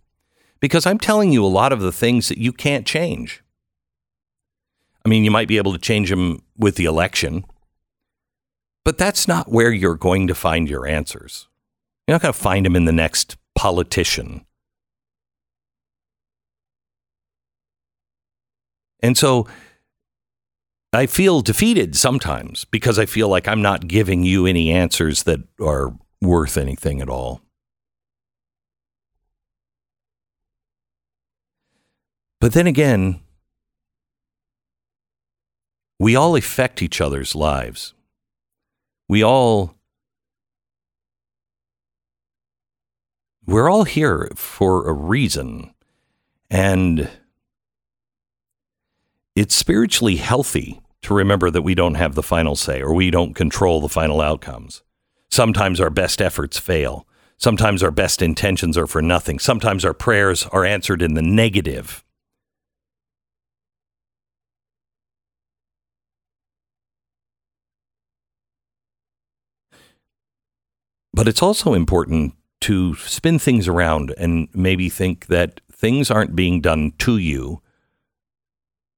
because 0.61 0.87
I'm 0.87 0.99
telling 0.99 1.33
you 1.33 1.45
a 1.45 1.49
lot 1.49 1.73
of 1.73 1.81
the 1.81 1.93
things 1.93 2.29
that 2.29 2.39
you 2.39 2.53
can't 2.53 2.87
change. 2.87 3.43
I 5.05 5.09
mean, 5.11 5.25
you 5.25 5.31
might 5.31 5.49
be 5.49 5.59
able 5.59 5.73
to 5.73 5.79
change 5.79 6.09
them 6.09 6.43
with 6.57 6.77
the 6.77 6.87
election, 6.87 7.45
but 8.87 8.99
that's 8.99 9.27
not 9.27 9.51
where 9.51 9.73
you're 9.73 9.97
going 9.97 10.29
to 10.29 10.35
find 10.35 10.71
your 10.71 10.87
answers. 10.87 11.49
You're 12.07 12.15
not 12.15 12.23
going 12.23 12.33
to 12.33 12.39
find 12.39 12.65
them 12.65 12.77
in 12.77 12.85
the 12.85 12.93
next 12.93 13.37
politician. 13.57 14.47
And 19.01 19.19
so 19.19 19.49
I 20.93 21.07
feel 21.07 21.41
defeated 21.41 21.97
sometimes 21.97 22.65
because 22.65 22.97
I 22.97 23.07
feel 23.07 23.29
like 23.29 23.49
I'm 23.49 23.61
not 23.61 23.89
giving 23.89 24.23
you 24.23 24.47
any 24.47 24.71
answers 24.71 25.25
that 25.25 25.41
are 25.61 25.93
worth 26.23 26.57
anything 26.57 27.01
at 27.01 27.09
all. 27.09 27.41
But 32.41 32.53
then 32.53 32.69
again, 32.69 33.19
we 35.99 36.15
all 36.15 36.37
affect 36.37 36.83
each 36.83 37.01
other's 37.01 37.35
lives 37.35 37.93
we 39.09 39.23
all 39.23 39.75
we're 43.47 43.71
all 43.71 43.85
here 43.85 44.31
for 44.35 44.89
a 44.89 44.93
reason 44.93 45.73
and 46.51 47.09
it's 49.35 49.55
spiritually 49.55 50.17
healthy 50.17 50.81
to 51.03 51.15
remember 51.15 51.51
that 51.51 51.63
we 51.63 51.75
don't 51.75 51.95
have 51.95 52.15
the 52.15 52.23
final 52.23 52.57
say 52.57 52.81
or 52.81 52.95
we 52.95 53.11
don't 53.11 53.35
control 53.35 53.81
the 53.81 53.89
final 53.89 54.21
outcomes. 54.21 54.83
Sometimes 55.31 55.81
our 55.81 55.91
best 55.91 56.23
efforts 56.23 56.59
fail. 56.59 57.07
Sometimes 57.37 57.83
our 57.83 57.91
best 57.91 58.23
intentions 58.23 58.79
are 58.79 58.87
for 58.87 59.03
nothing. 59.03 59.39
Sometimes 59.39 59.85
our 59.85 59.93
prayers 59.93 60.47
are 60.47 60.65
answered 60.65 61.03
in 61.03 61.15
the 61.15 61.23
negative. 61.23 62.03
But 71.17 71.29
it's 71.29 71.43
also 71.43 71.73
important 71.73 72.35
to 72.61 72.95
spin 72.97 73.39
things 73.39 73.67
around 73.69 74.13
and 74.19 74.49
maybe 74.53 74.91
think 74.91 75.29
that 75.29 75.63
things 75.73 76.11
aren't 76.11 76.37
being 76.37 76.61
done 76.61 76.93
to 76.99 77.17
you, 77.17 77.63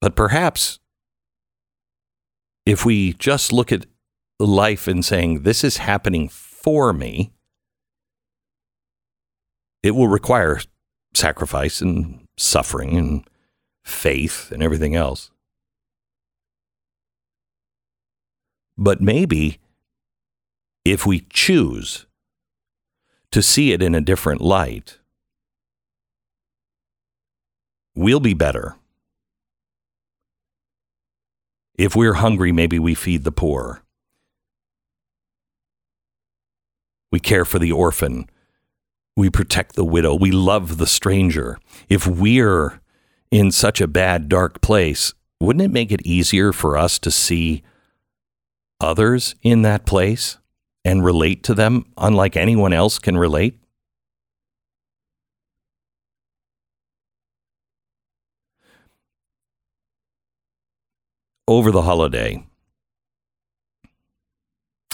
but 0.01 0.17
perhaps 0.17 0.81
if 2.67 2.85
we 2.85 3.13
just 3.13 3.53
look 3.53 3.71
at 3.71 3.87
life 4.41 4.89
and 4.89 5.05
saying, 5.05 5.45
this 5.45 5.63
is 5.63 5.77
happening 5.77 6.29
for 6.29 6.93
me, 6.93 7.31
it 9.85 9.93
will 9.93 10.09
require 10.09 10.61
sacrifice 11.15 11.81
and 11.81 12.27
suffering 12.37 12.97
and 12.97 13.29
faith 13.85 14.51
and 14.51 14.61
everything 14.61 14.97
else. 14.97 15.31
But 18.77 19.01
maybe 19.01 19.59
if 20.85 21.07
we 21.07 21.25
choose 21.31 22.07
to 23.33 23.43
see 23.43 23.73
it 23.73 23.83
in 23.83 23.95
a 23.95 24.01
different 24.01 24.41
light, 24.41 24.99
we'll 27.95 28.21
be 28.21 28.35
better. 28.35 28.77
If 31.77 31.95
we're 31.95 32.15
hungry, 32.15 32.53
maybe 32.53 32.79
we 32.79 32.95
feed 32.95 33.25
the 33.25 33.33
poor. 33.33 33.83
We 37.13 37.21
care 37.21 37.45
for 37.45 37.59
the 37.59 37.73
orphan. 37.73 38.29
We 39.17 39.31
protect 39.31 39.77
the 39.77 39.85
widow. 39.85 40.15
We 40.15 40.31
love 40.31 40.79
the 40.79 40.87
stranger. 40.87 41.59
If 41.89 42.07
we're 42.07 42.81
in 43.31 43.51
such 43.51 43.81
a 43.81 43.87
bad, 43.87 44.29
dark 44.29 44.61
place, 44.61 45.15
wouldn't 45.41 45.65
it 45.65 45.73
make 45.73 45.93
it 45.93 46.05
easier 46.05 46.53
for 46.53 46.77
us 46.77 46.99
to 47.01 47.11
see 47.11 47.63
others 48.81 49.35
in 49.43 49.63
that 49.63 49.87
place 49.87 50.39
and 50.85 51.05
relate 51.05 51.43
to 51.45 51.55
them 51.55 51.85
unlike 51.97 52.37
anyone 52.37 52.73
else 52.73 52.99
can 52.99 53.17
relate? 53.17 53.59
Over 61.47 61.71
the 61.71 61.83
holiday, 61.83 62.47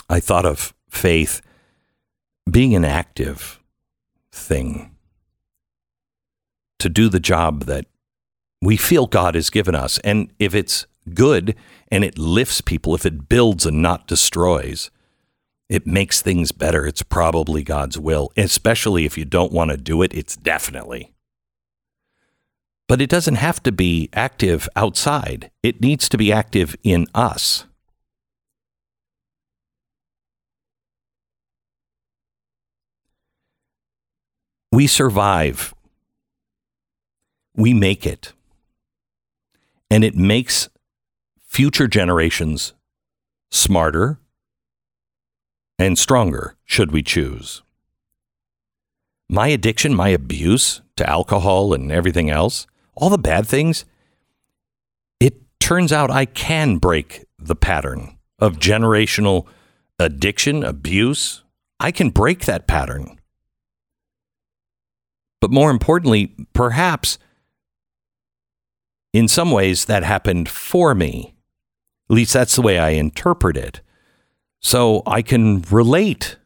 I 0.09 0.19
thought 0.19 0.45
of 0.45 0.73
faith 0.89 1.41
being 2.49 2.75
an 2.75 2.85
active 2.85 3.59
thing 4.31 4.95
to 6.79 6.89
do 6.89 7.09
the 7.09 7.19
job 7.19 7.65
that 7.65 7.87
we 8.61 8.77
feel 8.77 9.07
God 9.07 9.35
has 9.35 9.49
given 9.49 9.75
us. 9.75 9.97
And 9.99 10.31
if 10.39 10.55
it's 10.55 10.85
good 11.13 11.55
and 11.89 12.03
it 12.03 12.17
lifts 12.17 12.61
people, 12.61 12.95
if 12.95 13.05
it 13.05 13.27
builds 13.27 13.65
and 13.65 13.81
not 13.81 14.07
destroys, 14.07 14.91
it 15.69 15.87
makes 15.87 16.21
things 16.21 16.51
better. 16.51 16.85
It's 16.85 17.03
probably 17.03 17.63
God's 17.63 17.97
will, 17.97 18.31
especially 18.37 19.05
if 19.05 19.17
you 19.17 19.25
don't 19.25 19.51
want 19.51 19.71
to 19.71 19.77
do 19.77 20.01
it, 20.01 20.13
it's 20.13 20.35
definitely. 20.35 21.13
But 22.87 23.01
it 23.01 23.09
doesn't 23.09 23.35
have 23.35 23.63
to 23.63 23.71
be 23.71 24.09
active 24.13 24.69
outside, 24.75 25.49
it 25.63 25.81
needs 25.81 26.07
to 26.09 26.17
be 26.17 26.31
active 26.31 26.75
in 26.83 27.07
us. 27.15 27.65
We 34.71 34.87
survive. 34.87 35.73
We 37.55 37.73
make 37.73 38.05
it. 38.05 38.33
And 39.89 40.03
it 40.03 40.15
makes 40.15 40.67
future 41.47 41.87
generations 41.87 42.73
smarter 43.49 44.19
and 45.77 45.97
stronger, 45.97 46.55
should 46.65 46.91
we 46.91 47.03
choose. 47.03 47.61
My 49.29 49.47
addiction, 49.47 49.95
my 49.95 50.09
abuse 50.09 50.81
to 50.97 51.09
alcohol 51.09 51.73
and 51.73 51.91
everything 51.91 52.29
else, 52.29 52.67
all 52.95 53.09
the 53.09 53.17
bad 53.17 53.47
things, 53.47 53.85
it 55.19 55.41
turns 55.59 55.91
out 55.91 56.11
I 56.11 56.25
can 56.25 56.77
break 56.77 57.25
the 57.39 57.55
pattern 57.55 58.17
of 58.39 58.57
generational 58.57 59.47
addiction, 59.99 60.63
abuse. 60.63 61.43
I 61.79 61.91
can 61.91 62.09
break 62.09 62.45
that 62.45 62.67
pattern. 62.67 63.19
But 65.41 65.51
more 65.51 65.71
importantly, 65.71 66.35
perhaps 66.53 67.17
in 69.15 69.29
some 69.29 69.49
ways 69.51 69.85
that 69.85 70.03
happened 70.03 70.49
for 70.49 70.93
me. 70.93 71.35
At 72.09 72.15
least 72.15 72.33
that's 72.33 72.57
the 72.57 72.61
way 72.61 72.77
I 72.77 72.89
interpret 72.89 73.55
it. 73.55 73.79
So 74.65 75.03
I 75.05 75.21
can 75.21 75.61
relate. 75.69 76.37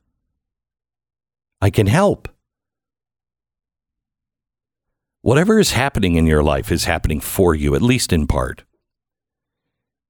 I 1.61 1.69
can 1.69 1.87
help. 1.87 2.27
Whatever 5.21 5.57
is 5.57 5.71
happening 5.71 6.15
in 6.15 6.27
your 6.27 6.43
life 6.43 6.69
is 6.69 6.83
happening 6.83 7.21
for 7.21 7.55
you, 7.55 7.75
at 7.75 7.81
least 7.81 8.11
in 8.11 8.27
part. 8.27 8.65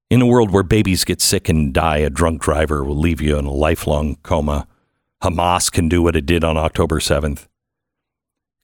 In 0.10 0.24
a 0.24 0.26
world 0.26 0.50
where 0.50 0.64
babies 0.64 1.04
get 1.04 1.22
sick 1.22 1.50
and 1.50 1.72
die, 1.72 1.98
a 1.98 2.10
drunk 2.10 2.42
driver 2.42 2.84
will 2.84 2.98
leave 2.98 3.22
you 3.22 3.38
in 3.38 3.46
a 3.46 3.54
lifelong 3.54 4.16
coma. 4.24 4.68
Hamas 5.22 5.72
can 5.72 5.88
do 5.88 6.02
what 6.02 6.16
it 6.16 6.26
did 6.26 6.44
on 6.44 6.58
October 6.58 7.00
7th. 7.00 7.46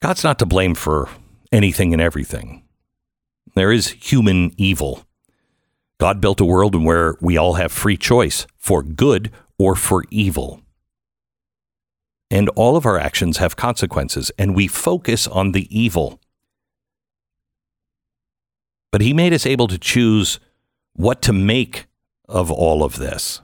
God's 0.02 0.24
not 0.24 0.40
to 0.40 0.48
blame 0.48 0.74
for 0.74 1.08
anything 1.52 1.94
and 1.94 2.02
everything. 2.02 2.64
There 3.54 3.72
is 3.72 3.90
human 3.90 4.54
evil. 4.58 5.05
God 6.00 6.20
built 6.20 6.42
a 6.42 6.46
world 6.46 6.82
where 6.82 7.16
we 7.22 7.38
all 7.38 7.54
have 7.54 7.72
free 7.72 7.98
choice 7.98 8.46
for 8.58 8.84
good 8.84 9.32
or 9.58 9.76
for 9.76 10.04
evil. 10.10 10.62
And 12.30 12.50
all 12.50 12.76
of 12.76 12.86
our 12.86 12.98
actions 12.98 13.38
have 13.38 13.56
consequences, 13.56 14.32
and 14.38 14.56
we 14.56 14.68
focus 14.68 15.28
on 15.28 15.52
the 15.52 15.68
evil. 15.76 16.20
But 18.92 19.02
He 19.02 19.14
made 19.14 19.34
us 19.34 19.46
able 19.46 19.68
to 19.68 19.78
choose 19.78 20.40
what 20.94 21.22
to 21.24 21.34
make 21.34 21.86
of 22.28 22.52
all 22.52 22.84
of 22.84 22.98
this. 22.98 23.42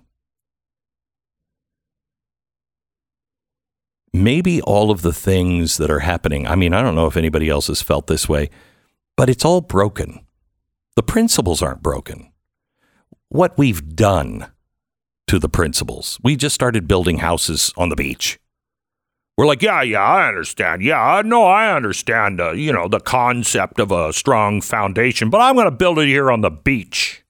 maybe 4.14 4.62
all 4.62 4.92
of 4.92 5.02
the 5.02 5.14
things 5.14 5.78
that 5.78 5.90
are 5.90 6.00
happening, 6.00 6.48
I 6.48 6.56
mean, 6.56 6.74
I 6.74 6.82
don't 6.82 6.96
know 6.96 7.08
if 7.08 7.18
anybody 7.18 7.50
else 7.50 7.68
has 7.68 7.82
felt 7.82 8.08
this 8.08 8.28
way, 8.28 8.50
but 9.16 9.30
it's 9.30 9.46
all 9.46 9.62
broken. 9.62 10.26
The 10.96 11.04
principles 11.04 11.62
aren't 11.62 11.84
broken. 11.84 12.31
What 13.32 13.58
we've 13.58 13.96
done 13.96 14.52
to 15.28 15.40
the 15.40 15.48
principles, 15.48 16.20
we 16.22 16.36
just 16.36 16.54
started 16.54 16.86
building 16.86 17.20
houses 17.20 17.72
on 17.78 17.88
the 17.88 17.96
beach. 17.96 18.38
We're 19.38 19.46
like, 19.46 19.62
yeah, 19.62 19.82
yeah, 19.84 20.04
I 20.04 20.28
understand. 20.28 20.82
Yeah, 20.82 21.22
no, 21.24 21.46
I 21.46 21.74
understand, 21.74 22.42
uh, 22.42 22.52
you 22.52 22.74
know, 22.74 22.90
the 22.90 23.00
concept 23.00 23.80
of 23.80 23.90
a 23.90 24.12
strong 24.12 24.60
foundation, 24.60 25.30
but 25.30 25.40
I'm 25.40 25.56
going 25.56 25.64
to 25.64 25.72
build 25.72 25.98
it 26.00 26.08
here 26.08 26.30
on 26.30 26.42
the 26.42 26.50
beach. 26.50 27.24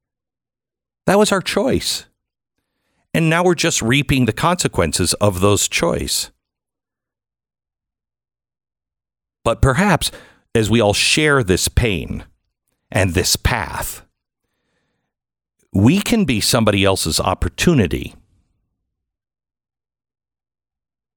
That 1.05 1.19
was 1.19 1.31
our 1.31 1.39
choice. 1.39 2.07
And 3.13 3.29
now 3.29 3.43
we're 3.43 3.53
just 3.53 3.79
reaping 3.83 4.25
the 4.25 4.33
consequences 4.33 5.13
of 5.21 5.39
those 5.39 5.67
choice. 5.67 6.31
But 9.43 9.61
perhaps 9.61 10.09
as 10.55 10.67
we 10.67 10.81
all 10.81 10.95
share 10.95 11.43
this 11.43 11.67
pain 11.67 12.25
and 12.89 13.13
this 13.13 13.35
path, 13.35 14.03
we 15.73 16.01
can 16.01 16.25
be 16.25 16.41
somebody 16.41 16.83
else's 16.83 17.19
opportunity. 17.19 18.15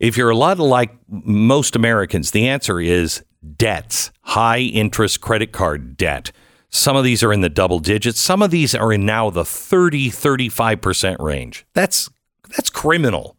If 0.00 0.16
you're 0.16 0.30
a 0.30 0.36
lot 0.36 0.58
like 0.58 0.96
most 1.06 1.76
Americans, 1.76 2.30
the 2.30 2.48
answer 2.48 2.80
is 2.80 3.22
debts, 3.58 4.10
high 4.22 4.60
interest 4.60 5.20
credit 5.20 5.52
card 5.52 5.98
debt. 5.98 6.32
Some 6.70 6.96
of 6.96 7.04
these 7.04 7.22
are 7.22 7.34
in 7.34 7.42
the 7.42 7.50
double 7.50 7.78
digits. 7.78 8.18
Some 8.18 8.40
of 8.40 8.50
these 8.50 8.74
are 8.74 8.90
in 8.90 9.04
now 9.04 9.28
the 9.28 9.44
30, 9.44 10.08
35% 10.08 11.20
range. 11.20 11.66
That's 11.74 12.08
that's 12.56 12.70
criminal. 12.70 13.36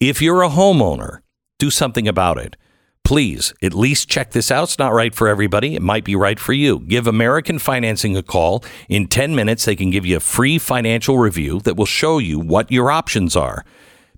If 0.00 0.20
you're 0.20 0.42
a 0.42 0.48
homeowner, 0.48 1.20
do 1.60 1.70
something 1.70 2.08
about 2.08 2.38
it. 2.38 2.56
Please, 3.04 3.54
at 3.62 3.74
least 3.74 4.08
check 4.08 4.30
this 4.32 4.50
out. 4.50 4.64
It's 4.64 4.78
not 4.78 4.92
right 4.92 5.14
for 5.14 5.28
everybody. 5.28 5.74
It 5.74 5.82
might 5.82 6.04
be 6.04 6.16
right 6.16 6.38
for 6.38 6.52
you. 6.52 6.80
Give 6.80 7.06
American 7.06 7.58
Financing 7.58 8.16
a 8.16 8.22
call. 8.22 8.64
In 8.88 9.06
10 9.06 9.34
minutes, 9.34 9.64
they 9.64 9.76
can 9.76 9.90
give 9.90 10.06
you 10.06 10.16
a 10.16 10.20
free 10.20 10.58
financial 10.58 11.18
review 11.18 11.60
that 11.60 11.76
will 11.76 11.86
show 11.86 12.18
you 12.18 12.38
what 12.38 12.70
your 12.70 12.90
options 12.90 13.36
are. 13.36 13.64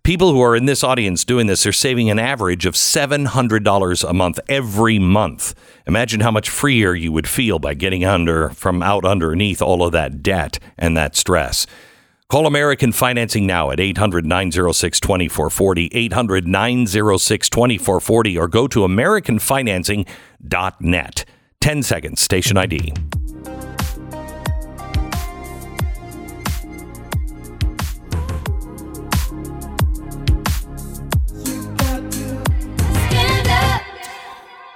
People 0.03 0.33
who 0.33 0.41
are 0.41 0.57
in 0.57 0.67
this 0.67 0.83
audience 0.83 1.25
doing 1.25 1.47
this 1.47 1.65
are 1.65 1.73
saving 1.73 2.11
an 2.11 2.19
average 2.19 2.67
of 2.67 2.75
$700 2.75 4.09
a 4.09 4.13
month 4.13 4.41
every 4.49 4.99
month. 4.99 5.55
Imagine 5.87 6.21
how 6.21 6.33
much 6.33 6.51
freer 6.51 6.93
you 6.95 7.13
would 7.13 7.29
feel 7.29 7.61
by 7.61 7.75
getting 7.75 8.05
under 8.05 8.51
from 8.51 8.83
out 8.83 9.05
underneath 9.05 9.63
all 9.63 9.85
of 9.85 9.93
that 9.93 10.23
debt 10.23 10.59
and 10.77 10.97
that 10.97 11.15
stress. 11.15 11.67
Call 12.33 12.47
American 12.47 12.93
Financing 12.93 13.47
now 13.47 13.71
at 13.73 13.79
800 13.79 14.25
906 14.25 15.01
2440, 15.01 15.91
800 15.93 16.49
906 16.49 17.51
2440, 17.51 18.39
or 18.39 18.49
go 18.49 18.67
to 18.67 18.79
AmericanFinancing.net. 18.79 21.25
10 21.61 21.83
seconds, 21.83 22.23
station 22.23 22.57
ID. 22.57 22.95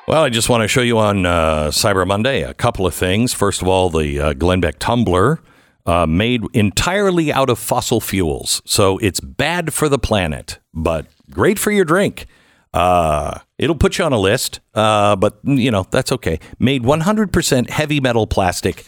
Well, 0.06 0.22
I 0.22 0.28
just 0.28 0.50
want 0.50 0.60
to 0.60 0.68
show 0.68 0.82
you 0.82 0.98
on 0.98 1.24
uh, 1.24 1.68
Cyber 1.68 2.06
Monday 2.06 2.42
a 2.42 2.52
couple 2.52 2.86
of 2.86 2.92
things. 2.92 3.32
First 3.32 3.62
of 3.62 3.68
all, 3.68 3.88
the 3.88 4.20
uh, 4.20 4.34
Glenn 4.34 4.60
Beck 4.60 4.78
tumbler 4.78 5.40
uh, 5.86 6.06
made 6.06 6.42
entirely 6.52 7.32
out 7.32 7.48
of 7.48 7.58
fossil 7.58 8.00
fuels. 8.00 8.60
So 8.66 8.98
it's 8.98 9.20
bad 9.20 9.72
for 9.72 9.88
the 9.88 9.98
planet, 9.98 10.58
but 10.74 11.06
great 11.30 11.58
for 11.58 11.70
your 11.70 11.84
drink. 11.84 12.26
Uh, 12.74 13.38
it'll 13.58 13.76
put 13.76 13.96
you 13.96 14.04
on 14.04 14.12
a 14.12 14.18
list, 14.18 14.60
uh, 14.74 15.16
but 15.16 15.38
you 15.44 15.70
know, 15.70 15.86
that's 15.90 16.12
okay. 16.12 16.38
Made 16.58 16.82
100% 16.82 17.70
heavy 17.70 18.00
metal 18.00 18.26
plastic. 18.26 18.84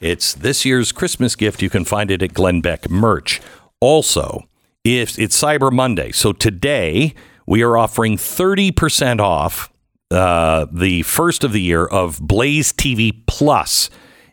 It's 0.00 0.34
this 0.34 0.64
year's 0.64 0.92
Christmas 0.92 1.36
gift. 1.36 1.60
You 1.60 1.68
can 1.68 1.84
find 1.84 2.10
it 2.10 2.22
at 2.22 2.32
Glenn 2.32 2.60
Beck 2.60 2.88
merch. 2.88 3.40
Also, 3.80 4.48
if 4.84 5.18
it's 5.18 5.40
Cyber 5.40 5.70
Monday, 5.70 6.12
so 6.12 6.32
today 6.32 7.14
we 7.46 7.62
are 7.62 7.76
offering 7.76 8.16
30% 8.16 9.20
off 9.20 9.70
uh, 10.10 10.66
the 10.72 11.02
first 11.02 11.44
of 11.44 11.52
the 11.52 11.60
year 11.60 11.84
of 11.84 12.20
Blaze 12.20 12.72
TV 12.72 13.12
Plus 13.26 13.90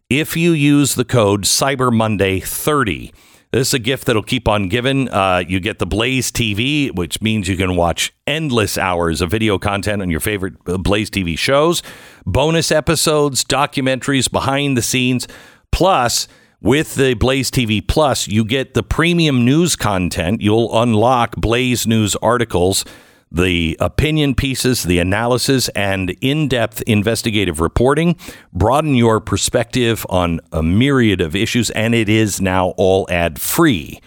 if 0.10 0.38
you 0.38 0.52
use 0.52 0.96
the 0.96 1.06
code 1.06 1.44
Cyber 1.44 1.92
Monday 1.92 2.40
30. 2.40 3.14
This 3.52 3.68
is 3.68 3.74
a 3.76 3.80
gift 3.80 4.06
that'll 4.06 4.24
keep 4.24 4.48
on 4.48 4.68
giving. 4.68 5.10
Uh, 5.10 5.44
you 5.48 5.60
get 5.60 5.78
the 5.78 5.86
Blaze 5.86 6.32
TV, 6.32 6.94
which 6.94 7.22
means 7.22 7.48
you 7.48 7.56
can 7.56 7.76
watch 7.76 8.12
endless 8.26 8.80
hours 8.80 9.22
of 9.22 9.30
video 9.30 9.60
content 9.60 10.02
on 10.02 10.10
your 10.10 10.20
favorite 10.20 10.56
uh, 10.66 10.78
Blaze 10.78 11.12
TV 11.12 11.38
shows, 11.38 11.84
bonus 12.26 12.72
episodes, 12.72 13.44
documentaries, 13.44 14.32
behind 14.32 14.76
the 14.76 14.82
scenes. 14.82 15.28
Plus, 15.72 16.28
with 16.62 16.96
the 16.96 17.14
Blaze 17.14 17.52
TV 17.52 17.86
Plus, 17.88 18.28
you 18.28 18.44
get 18.44 18.74
the 18.74 18.82
premium 18.82 19.46
news 19.46 19.76
content. 19.76 20.42
You'll 20.42 20.76
unlock 20.82 21.36
Blaze 21.36 21.86
News 21.86 22.16
articles 22.18 22.86
the 23.34 23.76
opinion 23.80 24.36
pieces, 24.36 24.84
the 24.84 25.00
analysis, 25.00 25.68
and 25.70 26.12
in 26.22 26.48
depth 26.48 26.84
investigative 26.84 27.60
reporting 27.60 28.16
broaden 28.54 28.94
your 28.94 29.20
perspective 29.20 30.06
on 30.08 30.40
a 30.52 30.62
myriad 30.62 31.20
of 31.20 31.36
issues, 31.36 31.72
and 31.72 31.96
it 31.96 32.08
is 32.08 32.40
now 32.40 32.70
all 32.78 33.08
ad 33.10 33.42
free. 33.42 34.00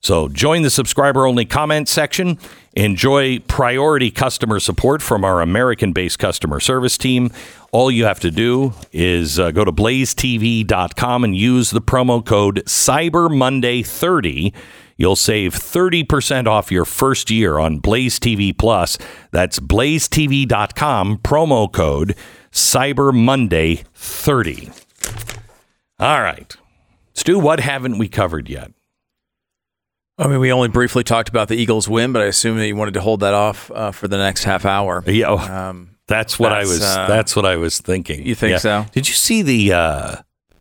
So 0.00 0.28
join 0.28 0.62
the 0.62 0.70
subscriber 0.70 1.26
only 1.26 1.44
comment 1.44 1.88
section. 1.88 2.38
Enjoy 2.74 3.40
priority 3.40 4.12
customer 4.12 4.60
support 4.60 5.02
from 5.02 5.24
our 5.24 5.40
American 5.40 5.92
based 5.92 6.20
customer 6.20 6.60
service 6.60 6.96
team. 6.96 7.32
All 7.72 7.90
you 7.90 8.04
have 8.04 8.20
to 8.20 8.30
do 8.30 8.72
is 8.92 9.40
uh, 9.40 9.50
go 9.50 9.64
to 9.64 9.72
blazetv.com 9.72 11.24
and 11.24 11.34
use 11.36 11.70
the 11.70 11.80
promo 11.80 12.24
code 12.24 12.62
CyberMonday30 12.66 14.52
You'll 14.96 15.16
save 15.16 15.54
30% 15.54 16.46
off 16.46 16.72
your 16.72 16.84
first 16.84 17.30
year 17.30 17.58
on 17.58 17.78
Blaze 17.78 18.18
TV 18.18 18.56
Plus. 18.56 18.98
That's 19.30 19.60
blazetv.com, 19.60 21.18
promo 21.18 21.72
code 21.72 22.14
Cyber 22.50 23.14
Monday 23.14 23.84
30. 23.94 24.70
All 25.98 26.22
right. 26.22 26.56
Stu, 27.12 27.38
what 27.38 27.60
haven't 27.60 27.98
we 27.98 28.08
covered 28.08 28.48
yet? 28.48 28.72
I 30.18 30.28
mean, 30.28 30.40
we 30.40 30.50
only 30.50 30.68
briefly 30.68 31.04
talked 31.04 31.28
about 31.28 31.48
the 31.48 31.56
Eagles 31.56 31.88
win, 31.88 32.12
but 32.12 32.22
I 32.22 32.26
assume 32.26 32.56
that 32.56 32.66
you 32.66 32.74
wanted 32.74 32.94
to 32.94 33.02
hold 33.02 33.20
that 33.20 33.34
off 33.34 33.70
uh, 33.70 33.90
for 33.90 34.08
the 34.08 34.16
next 34.16 34.44
half 34.44 34.64
hour. 34.64 35.04
Yeah, 35.06 35.28
um, 35.32 35.96
that's 36.06 36.38
what 36.38 36.50
that's, 36.50 36.68
I 36.68 36.72
was. 36.72 36.82
Uh, 36.82 37.06
that's 37.06 37.36
what 37.36 37.44
I 37.44 37.56
was 37.56 37.80
thinking. 37.80 38.24
You 38.26 38.34
think 38.34 38.52
yeah. 38.52 38.58
so? 38.58 38.86
Did 38.92 39.08
you 39.08 39.14
see 39.14 39.42
the 39.42 39.74
uh, 39.74 40.16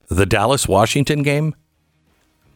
the 0.10 0.26
Dallas 0.26 0.68
Washington 0.68 1.24
game? 1.24 1.56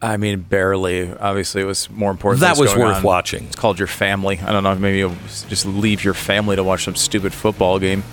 I 0.01 0.17
mean, 0.17 0.41
barely. 0.41 1.13
Obviously, 1.13 1.61
it 1.61 1.65
was 1.65 1.89
more 1.89 2.09
important. 2.11 2.41
That 2.41 2.57
was 2.57 2.75
worth 2.75 2.97
on. 2.97 3.03
watching. 3.03 3.45
It's 3.45 3.55
called 3.55 3.79
your 3.79 3.87
family. 3.87 4.39
I 4.39 4.51
don't 4.51 4.63
know. 4.63 4.75
Maybe 4.75 4.99
you'll 4.99 5.17
just 5.49 5.65
leave 5.65 6.03
your 6.03 6.13
family 6.13 6.55
to 6.55 6.63
watch 6.63 6.85
some 6.85 6.95
stupid 6.95 7.33
football 7.33 7.79
game. 7.79 8.03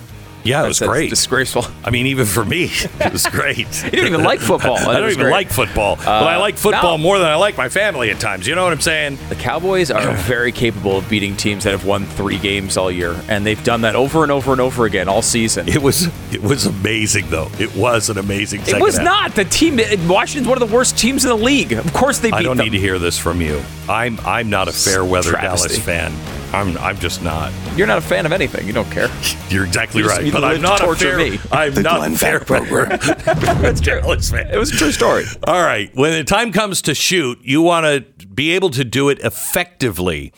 Yeah, 0.47 0.65
it 0.65 0.69
was 0.69 0.79
that's, 0.79 0.89
great. 0.89 1.11
disgraceful. 1.11 1.67
I 1.85 1.91
mean, 1.91 2.07
even 2.07 2.27
for 2.27 2.45
me, 2.45 2.65
it 3.01 3.13
was 3.13 3.27
great. 3.27 3.59
you 3.85 3.91
don't 3.91 4.07
even 4.07 4.23
like 4.23 4.41
football. 4.41 4.77
I 4.77 5.01
don't 5.01 5.11
even 5.11 5.25
great. 5.25 5.33
like 5.33 5.51
football, 5.51 5.95
uh, 5.95 6.05
but 6.05 6.29
I 6.29 6.37
like 6.37 6.57
football 6.57 6.99
more 6.99 7.19
than 7.19 7.27
I 7.27 7.35
like 7.35 7.57
my 7.57 7.69
family 7.69 8.11
at 8.11 8.21
times. 8.21 8.47
You 8.47 8.55
know 8.55 8.65
what 8.65 8.73
I'm 8.73 8.81
saying? 8.81 9.19
The 9.29 9.35
Cowboys 9.35 9.91
are 9.91 10.15
very 10.25 10.53
capable 10.53 10.99
of 10.99 11.09
beating 11.09 11.37
teams 11.37 11.65
that 11.65 11.71
have 11.71 11.85
won 11.85 12.05
three 12.07 12.39
games 12.39 12.77
all 12.77 12.91
year, 12.91 13.21
and 13.29 13.45
they've 13.45 13.63
done 13.65 13.81
that 13.83 13.97
over 13.97 14.23
and 14.23 14.31
over 14.31 14.53
and 14.53 14.61
over 14.61 14.87
again 14.87 15.09
all 15.09 15.23
season. 15.23 15.69
It 15.69 15.83
was 15.83 16.09
it 16.33 16.43
was 16.43 16.67
amazing, 16.67 17.29
though. 17.31 17.51
It 17.59 17.75
was 17.75 18.09
an 18.11 18.19
amazing. 18.19 18.63
It 18.67 18.81
was 18.81 18.97
half. 18.97 19.05
not 19.05 19.35
the 19.35 19.45
team. 19.45 19.81
Washington's 20.09 20.49
one 20.49 20.61
of 20.61 20.69
the 20.69 20.75
worst 20.75 20.97
teams 20.97 21.25
in 21.25 21.31
the 21.31 21.37
league. 21.37 21.73
Of 21.73 21.93
course, 21.93 22.19
they. 22.19 22.31
Beat 22.31 22.37
I 22.37 22.43
don't 22.43 22.57
them. 22.57 22.67
need 22.67 22.73
to 22.73 22.81
hear 22.81 22.99
this 22.99 23.19
from 23.19 23.41
you. 23.41 23.63
I'm 23.89 24.19
I'm 24.21 24.51
not 24.51 24.69
a 24.69 24.73
fair 24.73 25.05
weather 25.05 25.33
Dallas 25.33 25.79
fan. 25.79 26.13
I'm 26.53 26.77
I'm 26.79 26.99
just 26.99 27.23
not. 27.23 27.53
You're 27.77 27.87
not 27.87 27.99
a 27.99 28.03
fan 28.03 28.27
of 28.27 28.33
anything. 28.33 28.67
You 28.67 28.73
don't 28.73 28.91
care. 28.91 29.09
You're 29.49 29.67
exactly 29.67 30.03
you 30.03 30.09
right. 30.09 30.33
But 30.33 30.45
I'm 30.45 30.61
not 30.61 30.81
a 30.81 30.95
fair. 30.95 31.17
Me. 31.17 31.39
I'm 31.53 31.75
the 31.75 31.83
not 31.83 31.99
Glenn 31.99 32.15
fair 32.17 32.41
program. 32.41 32.89
That's 33.25 33.81
true. 33.81 33.99
It 33.99 34.59
was 34.59 34.73
a 34.73 34.77
true 34.77 34.93
story. 34.93 35.25
All 35.47 35.63
right. 35.63 35.95
When 35.95 36.13
the 36.13 36.25
time 36.25 36.53
comes 36.53 36.83
to 36.83 36.95
shoot, 36.95 37.39
you 37.43 37.63
want 37.63 37.87
to 37.87 38.27
be 38.27 38.53
able 38.53 38.71
to 38.71 38.85
do 38.85 39.09
it 39.09 39.19
effectively. 39.21 40.33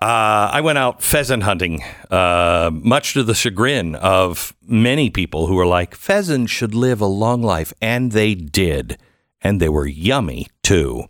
Uh, 0.00 0.50
I 0.52 0.62
went 0.62 0.78
out 0.78 1.00
pheasant 1.00 1.44
hunting, 1.44 1.80
uh, 2.10 2.70
much 2.72 3.12
to 3.12 3.22
the 3.22 3.34
chagrin 3.34 3.94
of 3.94 4.52
many 4.66 5.10
people 5.10 5.46
who 5.46 5.54
were 5.54 5.66
like, 5.66 5.94
pheasants 5.94 6.50
should 6.50 6.74
live 6.74 7.00
a 7.00 7.06
long 7.06 7.40
life. 7.40 7.72
And 7.80 8.10
they 8.10 8.34
did. 8.34 8.98
And 9.42 9.60
they 9.60 9.68
were 9.68 9.86
yummy, 9.86 10.48
too. 10.64 11.04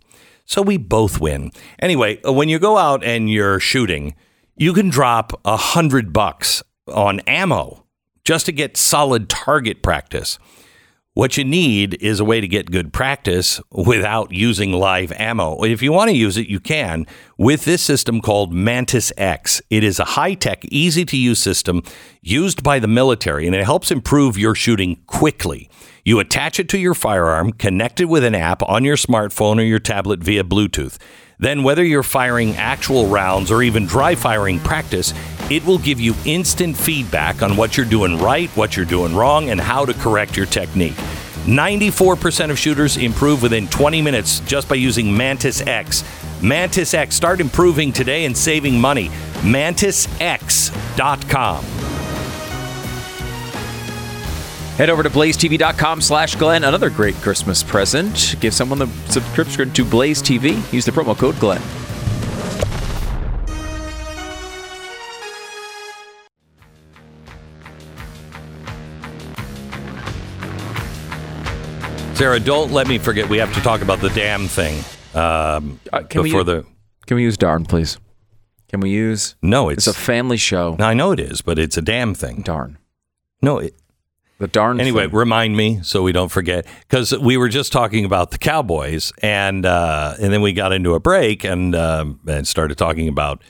So 0.45 0.61
we 0.61 0.77
both 0.77 1.19
win. 1.19 1.51
Anyway, 1.79 2.21
uh, 2.23 2.33
when 2.33 2.49
you 2.49 2.59
go 2.59 2.77
out 2.77 3.03
and 3.03 3.29
you're 3.29 3.59
shooting, 3.59 4.15
you 4.55 4.73
can 4.73 4.89
drop 4.89 5.39
a 5.45 5.57
hundred 5.57 6.13
bucks 6.13 6.61
on 6.87 7.21
ammo 7.21 7.85
just 8.23 8.45
to 8.45 8.51
get 8.51 8.77
solid 8.77 9.29
target 9.29 9.81
practice. 9.81 10.37
What 11.15 11.37
you 11.37 11.43
need 11.43 12.01
is 12.01 12.19
a 12.19 12.25
way 12.25 12.41
to 12.41 12.47
get 12.47 12.71
good 12.71 12.91
practice 12.91 13.61
without 13.69 14.31
using 14.31 14.73
live 14.73 15.11
ammo. 15.11 15.63
If 15.63 15.83
you 15.83 15.91
want 15.91 16.09
to 16.09 16.17
use 16.17 16.37
it, 16.37 16.47
you 16.47 16.59
can 16.59 17.05
with 17.37 17.65
this 17.65 17.83
system 17.83 18.19
called 18.19 18.51
Mantis 18.51 19.13
X. 19.15 19.61
It 19.69 19.83
is 19.83 19.99
a 19.99 20.05
high 20.05 20.33
tech, 20.33 20.65
easy 20.65 21.05
to 21.05 21.15
use 21.15 21.37
system 21.37 21.83
used 22.23 22.63
by 22.63 22.79
the 22.79 22.87
military, 22.87 23.45
and 23.45 23.55
it 23.55 23.63
helps 23.63 23.91
improve 23.91 24.39
your 24.39 24.55
shooting 24.55 25.03
quickly. 25.05 25.69
You 26.03 26.19
attach 26.19 26.59
it 26.59 26.67
to 26.69 26.79
your 26.79 26.95
firearm, 26.95 27.51
connect 27.51 28.01
it 28.01 28.05
with 28.05 28.23
an 28.23 28.33
app 28.33 28.63
on 28.63 28.83
your 28.83 28.97
smartphone 28.97 29.59
or 29.59 29.63
your 29.63 29.77
tablet 29.77 30.19
via 30.23 30.43
Bluetooth. 30.43 30.97
Then, 31.39 31.63
whether 31.63 31.83
you're 31.83 32.03
firing 32.03 32.55
actual 32.55 33.07
rounds 33.07 33.51
or 33.51 33.63
even 33.63 33.85
dry 33.85 34.15
firing 34.15 34.59
practice, 34.59 35.13
it 35.49 35.65
will 35.65 35.79
give 35.79 35.99
you 35.99 36.15
instant 36.25 36.77
feedback 36.77 37.41
on 37.41 37.57
what 37.57 37.75
you're 37.75 37.85
doing 37.85 38.17
right, 38.19 38.49
what 38.51 38.77
you're 38.77 38.85
doing 38.85 39.15
wrong, 39.15 39.49
and 39.49 39.59
how 39.59 39.85
to 39.85 39.93
correct 39.93 40.37
your 40.37 40.45
technique. 40.45 40.95
94% 41.45 42.49
of 42.49 42.57
shooters 42.57 42.95
improve 42.97 43.41
within 43.41 43.67
20 43.67 44.01
minutes 44.01 44.39
just 44.41 44.69
by 44.69 44.75
using 44.75 45.15
Mantis 45.15 45.61
X. 45.61 46.03
Mantis 46.41 46.93
X, 46.93 47.15
start 47.15 47.41
improving 47.41 47.91
today 47.91 48.25
and 48.25 48.37
saving 48.37 48.79
money. 48.79 49.09
MantisX.com. 49.41 52.02
Head 54.77 54.89
over 54.89 55.03
to 55.03 55.09
blazetv.com 55.09 56.01
slash 56.01 56.35
Glenn. 56.35 56.63
Another 56.63 56.89
great 56.89 57.13
Christmas 57.15 57.61
present. 57.61 58.35
Give 58.39 58.53
someone 58.53 58.79
the 58.79 58.87
subscription 59.09 59.71
to 59.73 59.85
Blaze 59.85 60.21
TV. 60.21 60.55
Use 60.73 60.85
the 60.85 60.91
promo 60.91 61.15
code 61.15 61.39
Glenn. 61.39 61.61
Sarah, 72.15 72.39
don't 72.39 72.71
let 72.71 72.87
me 72.87 72.97
forget. 72.97 73.27
We 73.27 73.37
have 73.37 73.53
to 73.53 73.61
talk 73.61 73.81
about 73.81 73.99
the 73.99 74.09
damn 74.09 74.47
thing 74.47 74.83
um, 75.13 75.79
uh, 75.91 76.03
can 76.03 76.23
before 76.23 76.39
we, 76.39 76.43
the. 76.45 76.65
Can 77.05 77.15
we 77.15 77.23
use 77.23 77.37
darn, 77.37 77.65
please? 77.65 77.97
Can 78.69 78.79
we 78.79 78.89
use? 78.91 79.35
No, 79.41 79.69
it's, 79.69 79.87
it's 79.87 79.97
a 79.97 79.99
family 79.99 80.37
show. 80.37 80.77
I 80.79 80.93
know 80.93 81.11
it 81.11 81.19
is, 81.19 81.41
but 81.41 81.59
it's 81.59 81.77
a 81.77 81.81
damn 81.81 82.13
thing. 82.13 82.41
Darn. 82.41 82.79
No, 83.41 83.57
it, 83.59 83.75
the 84.43 84.47
darn. 84.49 84.81
Anyway, 84.81 85.05
thing. 85.07 85.15
remind 85.15 85.55
me 85.55 85.79
so 85.83 86.03
we 86.03 86.11
don't 86.11 86.27
forget 86.27 86.65
because 86.81 87.17
we 87.17 87.37
were 87.37 87.47
just 87.47 87.71
talking 87.71 88.03
about 88.03 88.31
the 88.31 88.37
Cowboys, 88.37 89.13
and 89.21 89.65
uh, 89.65 90.15
and 90.19 90.33
then 90.33 90.41
we 90.41 90.51
got 90.51 90.73
into 90.73 90.95
a 90.95 90.99
break 90.99 91.45
and 91.45 91.73
um 91.73 92.19
and 92.27 92.45
started 92.45 92.77
talking 92.77 93.07
about 93.07 93.41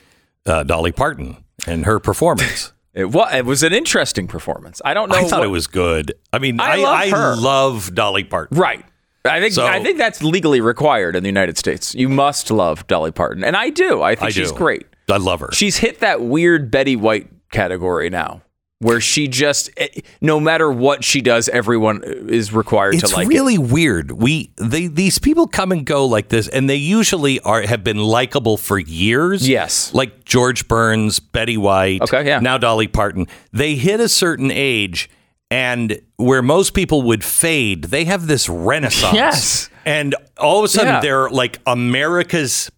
uh, 0.45 0.61
Dolly 0.61 0.91
Parton 0.91 1.43
and 1.65 1.85
her 1.85 1.99
performance. 1.99 2.73
it 2.93 3.05
was, 3.05 3.33
it 3.33 3.43
was 3.43 3.63
an 3.63 3.73
interesting 3.73 4.27
performance. 4.27 4.83
I 4.85 4.93
don't 4.93 5.09
know. 5.09 5.15
I 5.15 5.23
thought 5.23 5.39
what- 5.39 5.45
it 5.45 5.51
was 5.51 5.65
good. 5.65 6.13
I 6.31 6.37
mean, 6.37 6.59
I 6.59 6.73
I 6.73 6.75
love 6.75 7.13
I, 7.13 7.33
love 7.41 7.95
Dolly 7.95 8.23
Parton. 8.23 8.55
right. 8.59 8.85
I 9.25 9.39
think 9.39 9.53
So- 9.53 9.65
I 9.65 9.81
think 9.81 9.97
that's 9.97 10.21
legally 10.21 10.61
required 10.61 11.15
in 11.15 11.23
the 11.23 11.29
United 11.29 11.57
States. 11.57 11.95
You 11.95 12.07
must 12.07 12.51
love 12.51 12.85
Dolly 12.85 13.11
Parton, 13.11 13.43
and 13.43 13.57
I 13.57 13.71
do. 13.71 14.03
I 14.03 14.13
think 14.13 14.27
I 14.27 14.29
she's 14.29 14.51
do. 14.51 14.57
great. 14.59 14.85
I 15.09 15.17
love 15.17 15.39
her. 15.39 15.49
She's 15.53 15.77
hit 15.77 16.01
that 16.01 16.21
weird 16.21 16.69
Betty 16.69 16.95
White 16.95 17.29
category 17.51 18.11
now, 18.11 18.43
where 18.83 19.01
she 19.01 19.27
just, 19.27 19.69
eh, 19.77 19.87
no 20.21 20.39
matter 20.39 20.71
what 20.71 21.03
she 21.03 21.21
does, 21.21 21.49
everyone 21.49 22.03
is 22.03 22.53
required 22.53 22.95
it's 22.95 23.09
to 23.09 23.15
like 23.15 23.25
it. 23.25 23.29
really 23.29 23.57
weird. 23.57 24.11
We 24.11 24.51
they 24.57 24.87
these 24.87 25.17
people 25.19 25.47
come 25.47 25.71
and 25.71 25.85
go 25.85 26.05
like 26.05 26.29
this, 26.29 26.47
and 26.47 26.69
they 26.69 26.75
usually 26.75 27.39
are 27.39 27.61
have 27.63 27.83
been 27.83 27.97
likable 27.97 28.57
for 28.57 28.77
years. 28.77 29.47
Yes. 29.47 29.93
like 29.93 30.25
George 30.25 30.67
Burns, 30.67 31.19
Betty 31.19 31.57
White. 31.57 32.01
Okay, 32.01 32.25
yeah. 32.27 32.39
Now 32.39 32.57
Dolly 32.57 32.87
Parton. 32.87 33.27
They 33.51 33.75
hit 33.75 33.99
a 33.99 34.09
certain 34.09 34.51
age, 34.51 35.09
and 35.49 35.99
where 36.17 36.41
most 36.41 36.73
people 36.73 37.01
would 37.03 37.23
fade, 37.23 37.85
they 37.85 38.05
have 38.05 38.27
this 38.27 38.47
renaissance. 38.49 39.13
Yes. 39.15 39.69
and 39.85 40.15
all 40.37 40.59
of 40.59 40.65
a 40.65 40.67
sudden 40.67 40.93
Yeah. 40.95 40.99
they're 41.01 41.29
like 41.29 41.59
America's 41.65 42.71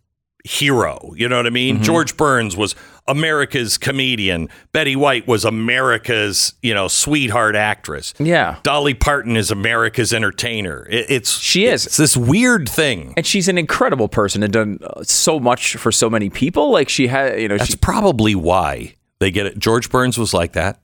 hero. 0.44 1.12
You 1.16 1.28
know 1.30 1.38
what 1.38 1.48
I 1.48 1.52
mean? 1.52 1.76
Mm-hmm. 1.76 1.84
George 1.84 2.18
Burns 2.18 2.56
was 2.56 2.76
America's 3.08 3.78
comedian. 3.78 4.50
Betty 4.72 4.96
White 4.96 5.28
was 5.28 5.46
America's, 5.46 6.54
you 6.62 6.74
know, 6.74 6.88
sweetheart 6.88 7.56
actress. 7.56 8.14
Yeah. 8.20 8.58
Dolly 8.64 8.94
Parton 8.94 9.38
is 9.38 9.52
America's 9.52 10.14
entertainer. 10.14 10.88
It, 10.90 11.06
it's 11.10 11.38
She 11.38 11.66
is. 11.66 11.86
It's 11.86 11.98
this 11.98 12.18
weird 12.18 12.68
thing. 12.68 13.14
And 13.18 13.26
she's 13.26 13.48
an 13.48 13.58
incredible 13.58 14.08
person 14.08 14.44
and 14.44 14.52
done 14.52 14.80
uh, 14.84 15.04
so 15.04 15.40
much 15.40 15.76
for 15.76 15.92
so 15.92 16.10
many 16.10 16.30
people. 16.30 16.72
Like 16.72 16.90
she 16.90 17.08
had, 17.08 17.40
you 17.40 17.48
know, 17.48 17.58
That's 17.58 17.72
she 17.72 17.78
probably 17.78 18.36
why 18.36 18.96
they 19.20 19.32
get 19.32 19.46
it. 19.46 19.60
George 19.60 19.90
Burns 19.90 20.18
was 20.18 20.34
like 20.34 20.54
that. 20.54 20.80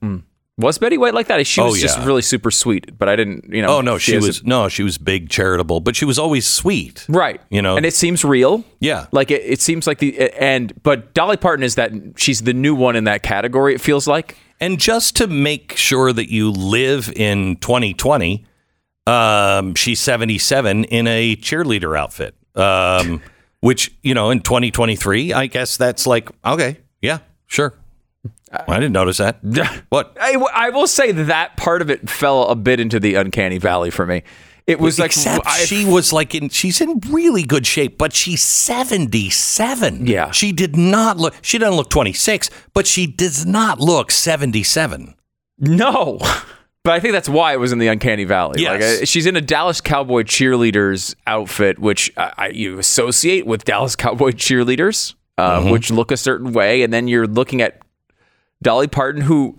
Was 0.58 0.78
Betty 0.78 0.98
White 0.98 1.14
like 1.14 1.28
that. 1.28 1.46
She 1.46 1.60
Oh, 1.60 1.66
was 1.70 1.80
just 1.80 1.98
really 2.00 2.22
super 2.22 2.50
sweet, 2.50 2.96
but 2.98 3.08
I 3.08 3.16
didn't, 3.16 3.52
you 3.52 3.62
know. 3.62 3.78
Oh 3.78 3.80
no, 3.80 3.98
she 3.98 4.12
has 4.14 4.24
a- 4.24 4.26
was 4.26 4.44
no, 4.44 4.68
she 4.68 4.82
was 4.82 4.98
big, 4.98 5.28
charitable, 5.30 5.80
but 5.80 5.96
she 5.96 6.04
was 6.04 6.18
always 6.18 6.46
sweet. 6.46 7.06
right. 7.08 7.40
You 7.50 7.62
know, 7.62 7.76
and 7.76 7.86
it 7.86 7.94
seems 7.94 8.24
real. 8.24 8.64
Yeah. 8.80 9.06
like 9.12 9.30
it, 9.30 9.42
it 9.44 9.60
seems 9.60 9.86
like 9.86 9.98
the 9.98 10.30
and 10.40 10.72
but 10.82 11.14
Dolly 11.14 11.36
Parton 11.36 11.62
is 11.64 11.76
that 11.76 11.92
she's 12.16 12.42
the 12.42 12.52
new 12.52 12.74
one 12.74 12.96
in 12.96 13.04
that 13.04 13.22
category. 13.22 13.74
It 13.74 13.80
feels 13.80 14.06
like. 14.06 14.36
And 14.60 14.78
just 14.78 15.16
to 15.16 15.26
make 15.26 15.76
sure 15.76 16.12
that 16.12 16.30
you 16.30 16.50
live 16.52 17.12
in 17.16 17.56
2020, 17.56 18.44
um, 19.08 19.74
she's 19.74 19.98
77 20.00 20.84
in 20.84 21.06
a 21.08 21.34
cheerleader 21.36 21.98
outfit. 21.98 22.36
Um, 22.54 23.22
which, 23.60 23.92
you 24.02 24.14
know, 24.14 24.30
in 24.30 24.40
2023, 24.40 25.32
I 25.32 25.46
guess 25.46 25.76
that's 25.76 26.06
like, 26.06 26.28
okay, 26.44 26.78
yeah, 27.00 27.18
sure. 27.46 27.74
I 28.68 28.74
didn't 28.80 28.92
notice 28.92 29.16
that. 29.18 29.40
What? 29.88 30.16
I 30.20 30.70
will 30.70 30.86
say 30.86 31.12
that 31.12 31.56
part 31.56 31.82
of 31.82 31.90
it 31.90 32.08
fell 32.10 32.44
a 32.48 32.54
bit 32.56 32.80
into 32.80 33.00
the 33.00 33.14
uncanny 33.14 33.58
valley 33.58 33.90
for 33.90 34.06
me. 34.06 34.22
It 34.66 34.78
was 34.78 34.98
like 34.98 35.06
Except 35.10 35.44
I- 35.46 35.64
she 35.64 35.84
was 35.84 36.12
like 36.12 36.34
in, 36.36 36.48
she's 36.48 36.80
in 36.80 37.00
really 37.10 37.42
good 37.42 37.66
shape, 37.66 37.98
but 37.98 38.12
she's 38.14 38.42
77. 38.42 40.06
Yeah. 40.06 40.30
She 40.30 40.52
did 40.52 40.76
not 40.76 41.16
look, 41.18 41.34
she 41.42 41.58
doesn't 41.58 41.76
look 41.76 41.90
26, 41.90 42.50
but 42.74 42.86
she 42.86 43.06
does 43.06 43.44
not 43.46 43.80
look 43.80 44.10
77. 44.10 45.14
No. 45.58 46.18
But 46.84 46.94
I 46.94 46.98
think 46.98 47.12
that's 47.12 47.28
why 47.28 47.52
it 47.52 47.60
was 47.60 47.70
in 47.70 47.78
the 47.78 47.86
uncanny 47.86 48.24
valley. 48.24 48.60
Yes. 48.60 48.72
Like 48.72 49.02
uh, 49.02 49.04
she's 49.04 49.24
in 49.26 49.36
a 49.36 49.40
Dallas 49.40 49.80
Cowboy 49.80 50.24
cheerleaders 50.24 51.14
outfit, 51.28 51.78
which 51.78 52.10
I, 52.16 52.32
I, 52.36 52.48
you 52.48 52.76
associate 52.80 53.46
with 53.46 53.62
Dallas 53.62 53.94
Cowboy 53.94 54.32
cheerleaders, 54.32 55.14
uh, 55.38 55.60
Mm-hmm. 55.60 55.70
which 55.70 55.92
look 55.92 56.10
a 56.10 56.16
certain 56.16 56.52
way, 56.52 56.82
and 56.82 56.92
then 56.92 57.06
you're 57.06 57.28
looking 57.28 57.62
at 57.62 57.78
Dolly 58.62 58.86
Parton, 58.88 59.22
who 59.22 59.58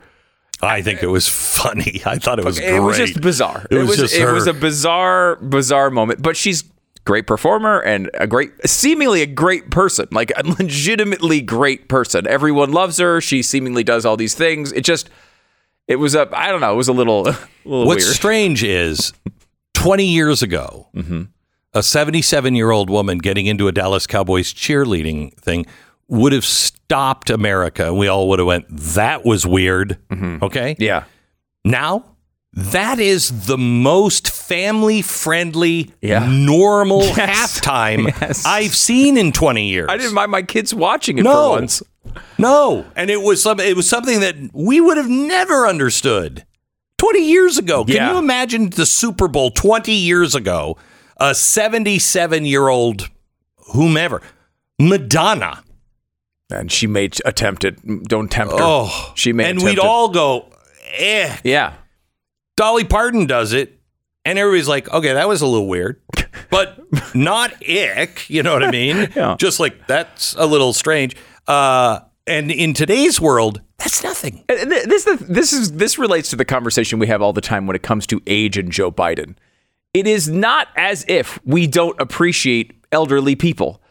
I 0.61 0.81
think 0.81 1.03
it 1.03 1.07
was 1.07 1.27
funny. 1.27 2.01
I 2.05 2.17
thought 2.17 2.39
it 2.39 2.45
was 2.45 2.59
great. 2.59 2.73
it 2.75 2.79
was 2.79 2.97
just 2.97 3.19
bizarre. 3.21 3.65
It 3.69 3.79
was 3.79 3.97
just 3.97 4.15
it 4.15 4.21
her. 4.21 4.33
was 4.33 4.47
a 4.47 4.53
bizarre, 4.53 5.35
bizarre 5.37 5.89
moment. 5.91 6.21
But 6.21 6.37
she's 6.37 6.61
a 6.63 6.65
great 7.05 7.27
performer 7.27 7.79
and 7.81 8.09
a 8.13 8.27
great, 8.27 8.51
seemingly 8.65 9.21
a 9.21 9.25
great 9.25 9.69
person, 9.71 10.07
like 10.11 10.31
a 10.37 10.43
legitimately 10.59 11.41
great 11.41 11.89
person. 11.89 12.25
Everyone 12.27 12.71
loves 12.71 12.97
her. 12.97 13.19
She 13.21 13.41
seemingly 13.43 13.83
does 13.83 14.05
all 14.05 14.15
these 14.15 14.35
things. 14.35 14.71
It 14.71 14.85
just, 14.85 15.09
it 15.87 15.97
was 15.97 16.15
a, 16.15 16.29
I 16.31 16.49
don't 16.49 16.61
know, 16.61 16.71
it 16.73 16.77
was 16.77 16.87
a 16.87 16.93
little, 16.93 17.27
a 17.27 17.37
little 17.65 17.85
What's 17.87 18.05
weird. 18.05 18.15
strange 18.15 18.63
is 18.63 19.11
20 19.73 20.05
years 20.05 20.41
ago, 20.41 20.87
Mm-hmm. 20.95 21.23
a 21.73 21.83
77 21.83 22.55
year 22.55 22.71
old 22.71 22.89
woman 22.89 23.17
getting 23.17 23.47
into 23.47 23.67
a 23.67 23.71
Dallas 23.73 24.07
Cowboys 24.07 24.53
cheerleading 24.53 25.33
thing 25.35 25.65
would 26.07 26.33
have 26.33 26.45
stopped 26.45 27.29
America. 27.29 27.87
And 27.87 27.97
we 27.97 28.07
all 28.07 28.29
would 28.29 28.39
have 28.39 28.47
went, 28.47 28.65
that 28.69 29.25
was 29.25 29.45
weird. 29.45 29.97
Okay. 30.11 30.73
Mm-hmm. 30.75 30.81
yeah. 30.83 31.03
Now, 31.65 32.05
that 32.53 32.99
is 32.99 33.47
the 33.47 33.57
most 33.57 34.29
family 34.29 35.01
friendly, 35.01 35.91
Yeah. 36.01 36.27
normal 36.29 37.01
Yes. 37.03 37.59
halftime 37.61 38.07
Yes. 38.21 38.45
I've 38.45 38.75
seen 38.75 39.17
in 39.17 39.31
20 39.31 39.67
years. 39.69 39.87
I 39.89 39.97
didn't 39.97 40.13
mind 40.13 40.29
my 40.29 40.43
kids 40.43 40.73
watching 40.73 41.17
it 41.17 41.23
No. 41.23 41.31
for 41.33 41.49
once. 41.61 41.81
No, 42.37 42.85
and 42.95 43.09
it 43.09 43.21
was 43.21 43.41
some, 43.41 43.59
it 43.59 43.75
was 43.75 43.89
something 43.89 44.19
that 44.19 44.35
we 44.53 44.79
would 44.81 44.97
have 44.97 45.09
never 45.09 45.65
understood 45.65 46.45
20 46.99 47.25
years 47.27 47.57
ago. 47.57 47.85
Can 47.85 47.95
Yeah. 47.95 48.11
you 48.11 48.17
imagine 48.19 48.69
the 48.69 48.85
Super 48.85 49.27
Bowl 49.27 49.49
20 49.49 49.91
years 49.93 50.35
ago? 50.35 50.77
A 51.17 51.33
77 51.33 52.45
year 52.45 52.67
old 52.67 53.09
whomever, 53.73 54.21
Madonna. 54.79 55.63
And 56.59 56.71
she 56.71 56.87
made 56.87 57.17
attempted. 57.25 57.79
Don't 58.03 58.29
tempt 58.31 58.53
her. 58.53 58.59
Oh, 58.61 59.11
she 59.15 59.33
made 59.33 59.47
and 59.49 59.59
we'd 59.59 59.73
attempted. 59.73 59.87
all 59.87 60.09
go, 60.09 60.49
eh. 60.97 61.37
Yeah. 61.43 61.73
Dolly 62.55 62.83
Parton 62.83 63.25
does 63.25 63.51
it, 63.53 63.79
and 64.25 64.37
everybody's 64.37 64.67
like, 64.67 64.91
okay, 64.93 65.13
that 65.13 65.27
was 65.27 65.41
a 65.41 65.47
little 65.47 65.67
weird, 65.67 65.99
but 66.51 66.79
not 67.15 67.51
ick. 67.67 68.29
You 68.29 68.43
know 68.43 68.53
what 68.53 68.63
I 68.63 68.71
mean? 68.71 69.09
Yeah. 69.15 69.35
Just 69.39 69.59
like 69.59 69.87
that's 69.87 70.35
a 70.35 70.45
little 70.45 70.73
strange. 70.73 71.15
Uh, 71.47 71.99
and 72.27 72.51
in 72.51 72.73
today's 72.73 73.19
world, 73.19 73.61
that's 73.77 74.03
nothing. 74.03 74.45
And 74.47 74.71
This 74.71 75.05
this 75.21 75.51
is 75.51 75.73
this 75.73 75.97
relates 75.97 76.29
to 76.29 76.35
the 76.35 76.45
conversation 76.45 76.99
we 76.99 77.07
have 77.07 77.21
all 77.21 77.33
the 77.33 77.41
time 77.41 77.67
when 77.67 77.75
it 77.75 77.83
comes 77.83 78.07
to 78.07 78.21
age 78.27 78.57
and 78.57 78.71
Joe 78.71 78.91
Biden. 78.91 79.35
It 79.93 80.07
is 80.07 80.27
not 80.29 80.69
as 80.77 81.05
if 81.07 81.39
we 81.45 81.67
don't 81.67 81.99
appreciate 81.99 82.73
elderly 82.91 83.35
people. 83.35 83.81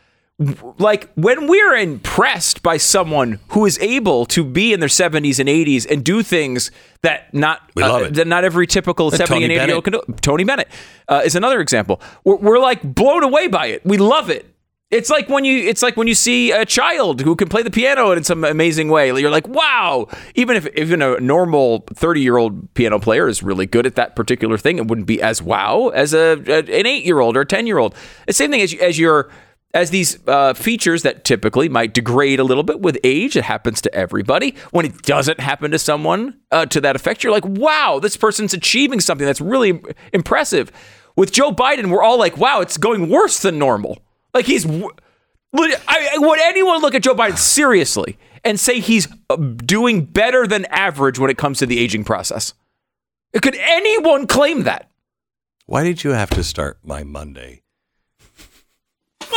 Like 0.78 1.12
when 1.14 1.46
we're 1.46 1.74
impressed 1.76 2.62
by 2.62 2.76
someone 2.76 3.38
who 3.48 3.64
is 3.64 3.78
able 3.78 4.26
to 4.26 4.42
be 4.44 4.72
in 4.72 4.80
their 4.80 4.88
70s 4.88 5.38
and 5.38 5.48
80s 5.48 5.88
and 5.88 6.02
do 6.04 6.22
things 6.22 6.70
that 7.02 7.32
not 7.32 7.58
uh, 7.60 7.62
We 7.76 7.82
love 7.84 8.02
it. 8.02 8.14
that 8.14 8.26
not 8.26 8.42
every 8.42 8.66
typical 8.66 9.10
70 9.10 9.26
Tony 9.28 9.44
and 9.44 9.52
80 9.52 9.66
year 9.66 9.74
old 9.76 9.84
can 9.84 9.92
do. 9.92 10.00
Tony 10.20 10.42
Bennett 10.44 10.68
uh, 11.08 11.22
is 11.24 11.36
another 11.36 11.60
example. 11.60 12.00
We're, 12.24 12.36
we're 12.36 12.58
like 12.58 12.82
blown 12.82 13.22
away 13.22 13.46
by 13.46 13.66
it. 13.66 13.84
We 13.84 13.98
love 13.98 14.30
it. 14.30 14.46
It's 14.90 15.08
like 15.10 15.28
when 15.28 15.44
you 15.46 15.58
it's 15.68 15.80
like 15.82 15.96
when 15.96 16.06
you 16.06 16.14
see 16.14 16.50
a 16.50 16.66
child 16.66 17.20
who 17.22 17.34
can 17.36 17.48
play 17.48 17.62
the 17.62 17.70
piano 17.70 18.10
in 18.12 18.24
some 18.24 18.42
amazing 18.44 18.88
way. 18.90 19.06
You're 19.08 19.30
like, 19.30 19.48
wow. 19.48 20.06
Even 20.34 20.56
if 20.56 20.66
even 20.76 21.00
a 21.02 21.18
normal 21.20 21.84
30 21.94 22.20
year 22.20 22.36
old 22.36 22.72
piano 22.74 22.98
player 22.98 23.26
is 23.28 23.42
really 23.42 23.64
good 23.66 23.86
at 23.86 23.94
that 23.94 24.16
particular 24.16 24.58
thing, 24.58 24.76
it 24.78 24.88
wouldn't 24.88 25.06
be 25.06 25.22
as 25.22 25.40
wow 25.40 25.88
as 25.94 26.12
a, 26.12 26.42
a- 26.46 26.58
an 26.80 26.86
eight 26.86 27.04
year 27.06 27.20
old 27.20 27.36
or 27.36 27.42
a 27.42 27.46
10 27.46 27.66
year 27.66 27.78
old. 27.78 27.94
The 28.26 28.32
same 28.34 28.50
thing 28.50 28.60
as 28.60 28.74
as 28.74 28.98
your 28.98 29.30
as 29.74 29.90
these 29.90 30.18
uh, 30.28 30.52
features 30.54 31.02
that 31.02 31.24
typically 31.24 31.68
might 31.68 31.94
degrade 31.94 32.38
a 32.38 32.44
little 32.44 32.62
bit 32.62 32.80
with 32.80 32.98
age, 33.04 33.36
it 33.36 33.44
happens 33.44 33.80
to 33.82 33.94
everybody. 33.94 34.54
When 34.70 34.84
it 34.84 35.02
doesn't 35.02 35.40
happen 35.40 35.70
to 35.70 35.78
someone 35.78 36.38
uh, 36.50 36.66
to 36.66 36.80
that 36.82 36.94
effect, 36.94 37.24
you're 37.24 37.32
like, 37.32 37.46
wow, 37.46 37.98
this 38.00 38.16
person's 38.16 38.52
achieving 38.52 39.00
something 39.00 39.26
that's 39.26 39.40
really 39.40 39.82
impressive. 40.12 40.70
With 41.16 41.32
Joe 41.32 41.52
Biden, 41.52 41.90
we're 41.90 42.02
all 42.02 42.18
like, 42.18 42.36
wow, 42.36 42.60
it's 42.60 42.76
going 42.76 43.08
worse 43.08 43.40
than 43.40 43.58
normal. 43.58 43.98
Like 44.34 44.46
he's. 44.46 44.66
I- 45.54 46.16
would 46.16 46.40
anyone 46.40 46.80
look 46.80 46.94
at 46.94 47.02
Joe 47.02 47.14
Biden 47.14 47.36
seriously 47.36 48.18
and 48.42 48.58
say 48.58 48.80
he's 48.80 49.06
uh, 49.28 49.36
doing 49.36 50.04
better 50.04 50.46
than 50.46 50.64
average 50.66 51.18
when 51.18 51.30
it 51.30 51.36
comes 51.36 51.58
to 51.58 51.66
the 51.66 51.78
aging 51.78 52.04
process? 52.04 52.54
Could 53.40 53.56
anyone 53.56 54.26
claim 54.26 54.62
that? 54.64 54.90
Why 55.66 55.84
did 55.84 56.04
you 56.04 56.10
have 56.10 56.30
to 56.30 56.42
start 56.42 56.78
my 56.82 57.02
Monday? 57.02 57.62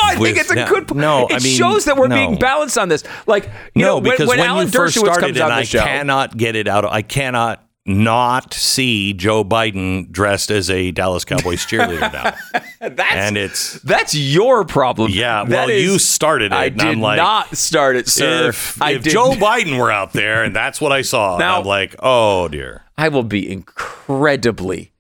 I 0.04 0.16
think 0.16 0.38
it's 0.38 0.52
a 0.52 0.56
no, 0.56 0.68
good. 0.68 0.96
no, 0.96 1.28
it 1.28 1.34
I 1.36 1.40
mean, 1.40 1.58
shows 1.58 1.86
that 1.86 1.98
we're 1.98 2.08
no. 2.08 2.16
being 2.16 2.38
balanced 2.38 2.78
on 2.78 2.90
this. 2.90 3.04
Like 3.28 3.46
you 3.74 3.82
no, 3.82 3.88
know, 3.88 3.96
when, 3.96 4.04
because 4.12 4.28
when, 4.28 4.40
when, 4.40 4.48
Alan 4.50 4.66
you 4.68 4.72
first 4.72 4.98
Dershowitz 4.98 5.02
started, 5.02 5.22
comes 5.22 5.38
and 5.38 5.46
on 5.46 5.52
I 5.52 5.60
the 5.62 5.66
show, 5.66 5.80
cannot 5.84 6.38
get 6.38 6.56
it 6.56 6.68
out. 6.68 6.86
Of, 6.86 6.92
I 6.92 7.02
cannot 7.02 7.62
not 7.88 8.54
see 8.54 9.14
Joe 9.14 9.44
Biden 9.44 10.12
dressed 10.12 10.50
as 10.50 10.72
a 10.72 10.90
Dallas 10.92 11.24
Cowboys 11.24 11.66
cheerleader 11.66 12.12
now. 12.12 12.36
That's 12.80 13.16
and 13.16 13.38
it's 13.38 13.74
that's 13.82 14.14
your 14.16 14.66
problem. 14.66 15.12
yeah, 15.12 15.44
That 15.44 15.50
well, 15.50 15.70
is- 15.70 15.84
you 15.84 16.00
started 16.00 16.52
it. 16.52 16.56
I 16.56 16.66
and 16.66 16.78
did 16.78 16.88
I'm 16.88 17.02
like, 17.02 17.18
not 17.18 17.56
start 17.56 17.96
it, 17.96 18.08
sir. 18.08 18.50
if, 18.50 18.80
if 18.82 19.04
Joe 19.04 19.32
Biden 19.32 19.80
were 19.80 19.92
out 19.92 20.14
there 20.14 20.44
and 20.44 20.56
that's 20.56 20.80
what 20.82 20.92
I 20.92 21.02
saw, 21.02 21.38
Now- 21.38 21.60
I'm 21.60 21.66
like, 21.66 21.96
oh 22.00 22.48
dear. 22.48 22.84
I 22.98 23.10
will 23.10 23.24
be 23.24 23.52
incredibly 23.52 24.94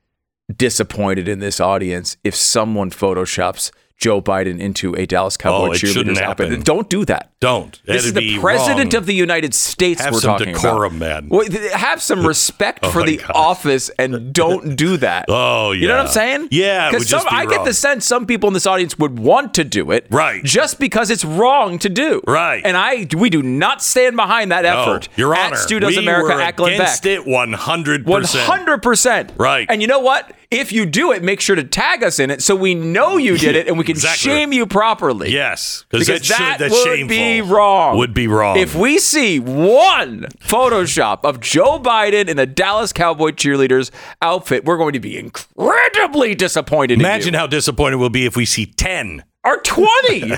disappointed 0.55 1.27
in 1.27 1.39
this 1.39 1.59
audience 1.59 2.17
if 2.23 2.35
someone 2.35 2.91
photoshops 2.91 3.71
Joe 3.97 4.21
Biden 4.21 4.59
into 4.59 4.93
a 4.95 5.05
Dallas 5.05 5.37
Cowboy 5.37 5.67
Oh, 5.67 5.71
cheerleader's 5.71 6.19
happen. 6.19 6.61
Don't 6.61 6.89
do 6.89 7.05
that. 7.05 7.31
Don't. 7.39 7.71
This 7.85 8.03
That'd 8.03 8.05
is 8.05 8.13
the 8.13 8.39
president 8.39 8.93
wrong. 8.93 9.01
of 9.01 9.05
the 9.05 9.13
United 9.13 9.53
States 9.53 10.01
Have 10.01 10.13
we're 10.13 10.19
some 10.19 10.37
talking 10.37 10.53
decorum, 10.53 10.97
about. 10.97 11.23
man. 11.23 11.29
Well, 11.29 11.47
have 11.73 12.01
some 12.01 12.19
oh, 12.25 12.27
respect 12.27 12.79
Oh 12.83 12.91
for 12.91 13.03
the 13.03 13.17
gosh. 13.17 13.31
office 13.33 13.89
and 13.97 14.33
don't 14.33 14.75
do 14.75 14.97
that. 14.97 15.25
Oh, 15.37 15.71
yeah. 15.71 15.81
You 15.81 15.87
know 15.87 15.95
what. 15.97 16.05
I'm 16.07 16.11
saying? 16.11 16.47
Yeah, 16.51 16.89
Because 16.91 17.09
be 17.09 17.17
I 17.29 17.45
get 17.45 17.63
the 17.65 17.73
sense 17.73 18.05
some 18.05 18.25
people 18.25 18.47
in 18.47 18.53
this 18.53 18.67
audience 18.67 18.97
would 18.99 19.17
want 19.17 19.53
to 19.55 19.63
do 19.63 19.91
it, 19.91 20.07
Right. 20.09 20.43
Just 20.43 20.79
because 20.79 21.09
it's 21.09 21.23
wrong 21.25 21.79
to 21.79 21.89
do, 21.89 22.21
Right. 22.27 22.61
And 22.65 22.75
I, 22.77 23.07
we 23.17 23.29
do 23.29 23.41
not 23.41 23.81
stand 23.81 24.15
behind 24.17 24.51
that 24.51 24.65
effort. 24.65 25.07
No, 25.17 25.17
Your 25.17 25.35
at 25.35 25.47
Honor, 25.47 25.55
Stu 25.55 25.79
Does 25.79 25.95
we 25.95 26.03
America 26.03 26.35
were 26.35 26.41
at 26.41 26.55
Glenn 26.57 26.73
against 26.73 27.03
Beck. 27.03 27.19
it 27.21 27.25
100%. 27.25 28.05
One 28.05 28.23
hundred 28.23 28.83
percent. 28.83 29.31
Right. 29.37 29.65
And 29.69 29.81
you 29.81 29.87
know 29.87 29.99
what? 29.99 30.31
If 30.51 30.71
you 30.71 30.85
do 30.85 31.11
it, 31.11 31.23
make 31.23 31.41
sure 31.41 31.55
to 31.55 31.63
tag 31.63 32.03
us 32.03 32.19
in 32.19 32.29
it 32.29 32.41
so 32.41 32.55
we 32.55 32.75
know 32.75 33.17
you 33.17 33.37
did 33.37 33.55
it 33.55 33.67
and 33.67 33.77
we 33.77 33.83
can 33.83 33.93
Exactly. 33.95 34.17
shame 34.31 34.53
you 34.53 34.65
properly. 34.65 35.31
Yes, 35.31 35.85
Because 35.89 36.07
that, 36.07 36.23
should, 36.25 36.35
that 36.37 36.69
would 36.71 36.83
shameful. 36.83 37.07
be 37.07 37.41
wrong. 37.41 37.97
Would 37.97 38.13
be 38.13 38.27
wrong. 38.27 38.57
If 38.57 38.75
we 38.75 38.99
see 38.99 39.39
one 39.39 40.27
Photoshop 40.39 41.23
of 41.23 41.39
Joe 41.39 41.79
Biden 41.79 42.27
in 42.27 42.37
the 42.37 42.45
Dallas 42.45 42.93
Cowboy 42.93 43.31
cheerleaders 43.31 43.89
outfit, 44.21 44.65
we're 44.65 44.77
going 44.77 44.93
to 44.93 44.99
be 44.99 45.17
incredibly 45.17 46.35
disappointed. 46.35 46.99
Imagine 46.99 47.29
in 47.29 47.33
you. 47.33 47.39
how 47.39 47.47
disappointed 47.47 47.95
we'll 47.97 48.09
be 48.09 48.25
if 48.25 48.35
we 48.35 48.45
see 48.45 48.65
10. 48.67 49.23
or 49.43 49.57
twenty. 49.61 50.33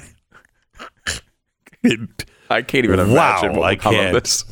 I 2.49 2.61
can't 2.61 2.85
even 2.85 2.99
imagine. 2.99 3.51
Wow, 3.53 3.59
what 3.59 3.65
I 3.65 3.75
come 3.75 3.93
of 3.95 3.99
can't. 4.01 4.13
this. 4.23 4.45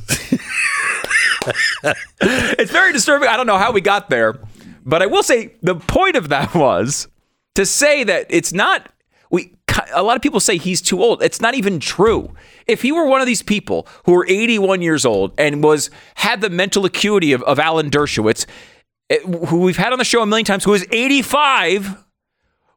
it's 2.21 2.71
very 2.71 2.91
disturbing. 2.93 3.29
I 3.29 3.37
don't 3.37 3.47
know 3.47 3.57
how 3.57 3.71
we 3.71 3.81
got 3.81 4.09
there, 4.09 4.37
but 4.85 5.01
I 5.01 5.07
will 5.07 5.23
say 5.23 5.55
the 5.61 5.75
point 5.75 6.15
of 6.15 6.29
that 6.29 6.53
was 6.55 7.07
to 7.55 7.65
say 7.65 8.03
that 8.03 8.27
it's 8.29 8.53
not. 8.53 8.89
We 9.31 9.53
a 9.93 10.03
lot 10.03 10.15
of 10.15 10.21
people 10.21 10.39
say 10.39 10.57
he's 10.57 10.81
too 10.81 11.01
old. 11.01 11.21
It's 11.21 11.41
not 11.41 11.55
even 11.55 11.79
true. 11.79 12.33
If 12.67 12.81
he 12.81 12.91
were 12.91 13.05
one 13.05 13.21
of 13.21 13.27
these 13.27 13.41
people 13.41 13.87
who 14.05 14.13
were 14.13 14.25
81 14.27 14.81
years 14.81 15.05
old 15.05 15.33
and 15.37 15.63
was 15.63 15.89
had 16.15 16.41
the 16.41 16.49
mental 16.49 16.85
acuity 16.85 17.33
of, 17.33 17.41
of 17.43 17.59
Alan 17.59 17.89
Dershowitz, 17.89 18.45
eh, 19.09 19.19
who 19.19 19.59
we've 19.59 19.77
had 19.77 19.91
on 19.91 19.99
the 19.99 20.05
show 20.05 20.21
a 20.21 20.25
million 20.25 20.45
times, 20.45 20.63
who 20.63 20.73
is 20.73 20.85
85, 20.91 21.97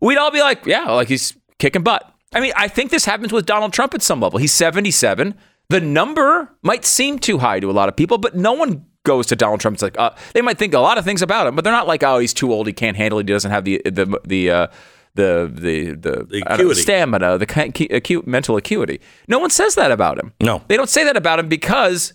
we'd 0.01 0.18
all 0.18 0.31
be 0.31 0.40
like, 0.40 0.66
yeah, 0.66 0.90
like 0.90 1.09
he's 1.09 1.35
kicking 1.59 1.83
butt. 1.83 2.12
I 2.33 2.40
mean, 2.40 2.53
I 2.57 2.68
think 2.68 2.90
this 2.90 3.05
happens 3.05 3.33
with 3.33 3.47
Donald 3.47 3.73
Trump 3.73 3.94
at 3.94 4.03
some 4.03 4.21
level. 4.21 4.38
He's 4.38 4.53
77. 4.53 5.35
The 5.71 5.81
number 5.81 6.57
might 6.62 6.85
seem 6.85 7.18
too 7.18 7.38
high 7.38 7.61
to 7.61 7.71
a 7.71 7.73
lot 7.73 7.88
of 7.88 7.97
people, 7.97 8.18
but 8.18 8.35
no 8.35 8.53
one 8.53 8.87
goes 9.09 9.27
to 9.27 9.37
Donald 9.37 9.61
Trump. 9.61 9.75
It's 9.77 9.83
like 9.83 9.99
uh, 9.99 10.11
they 10.35 10.42
might 10.42 10.59
think 10.59 10.73
a 10.75 10.79
lot 10.81 10.99
of 10.99 11.05
things 11.05 11.23
about 11.23 11.47
him, 11.47 11.55
but 11.57 11.64
they're 11.64 11.73
not 11.81 11.88
like, 11.88 12.03
oh, 12.05 12.18
he's 12.21 12.35
too 12.35 12.53
old, 12.53 12.66
he 12.66 12.73
can't 12.73 12.97
handle, 12.97 13.18
it, 13.18 13.27
he 13.29 13.33
doesn't 13.35 13.51
have 13.51 13.64
the 13.64 13.81
the 13.85 14.07
the 14.25 14.51
uh, 14.51 14.66
the 15.14 15.51
the 15.53 15.94
the, 15.94 16.27
The 16.31 16.62
know, 16.62 16.73
stamina, 16.75 17.38
the 17.38 17.88
acute 17.90 18.27
mental 18.27 18.57
acuity. 18.57 19.01
No 19.27 19.38
one 19.40 19.51
says 19.51 19.75
that 19.75 19.90
about 19.90 20.18
him. 20.18 20.33
No. 20.40 20.62
they 20.68 20.77
don't 20.77 20.88
say 20.97 21.03
that 21.05 21.16
about 21.16 21.38
him 21.40 21.49
because 21.49 22.12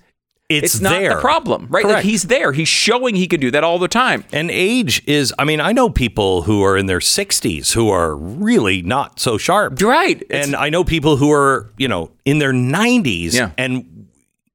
It's, 0.50 0.76
it's, 0.76 0.82
not 0.82 0.92
there. 1.00 1.16
the 1.16 1.22
problem, 1.22 1.68
right? 1.70 1.86
Like 1.86 2.04
he's 2.06 2.24
there. 2.24 2.52
He's 2.54 2.68
showing 2.70 3.16
he 3.16 3.28
can 3.28 3.40
do 3.40 3.50
that 3.52 3.64
all 3.64 3.80
the 3.80 3.88
time. 3.88 4.24
And 4.32 4.52
age 4.52 5.02
is, 5.08 5.34
I 5.40 5.44
mean, 5.46 5.60
I 5.60 5.72
know 5.74 5.90
people 5.90 6.44
who 6.44 6.64
are 6.64 6.78
in 6.78 6.86
their 6.86 7.00
60s 7.00 7.74
who 7.74 7.90
are 7.90 8.16
really 8.16 8.82
not 8.84 9.20
so 9.20 9.38
sharp. 9.38 9.82
Right. 9.82 10.22
It's- 10.22 10.46
And 10.46 10.56
I 10.56 10.70
know 10.70 10.84
people 10.84 11.18
who 11.18 11.32
are, 11.32 11.72
you 11.78 11.88
know, 11.88 12.12
in 12.26 12.40
their 12.40 12.54
90s 12.54 13.34
Yeah. 13.34 13.52
and, 13.58 13.86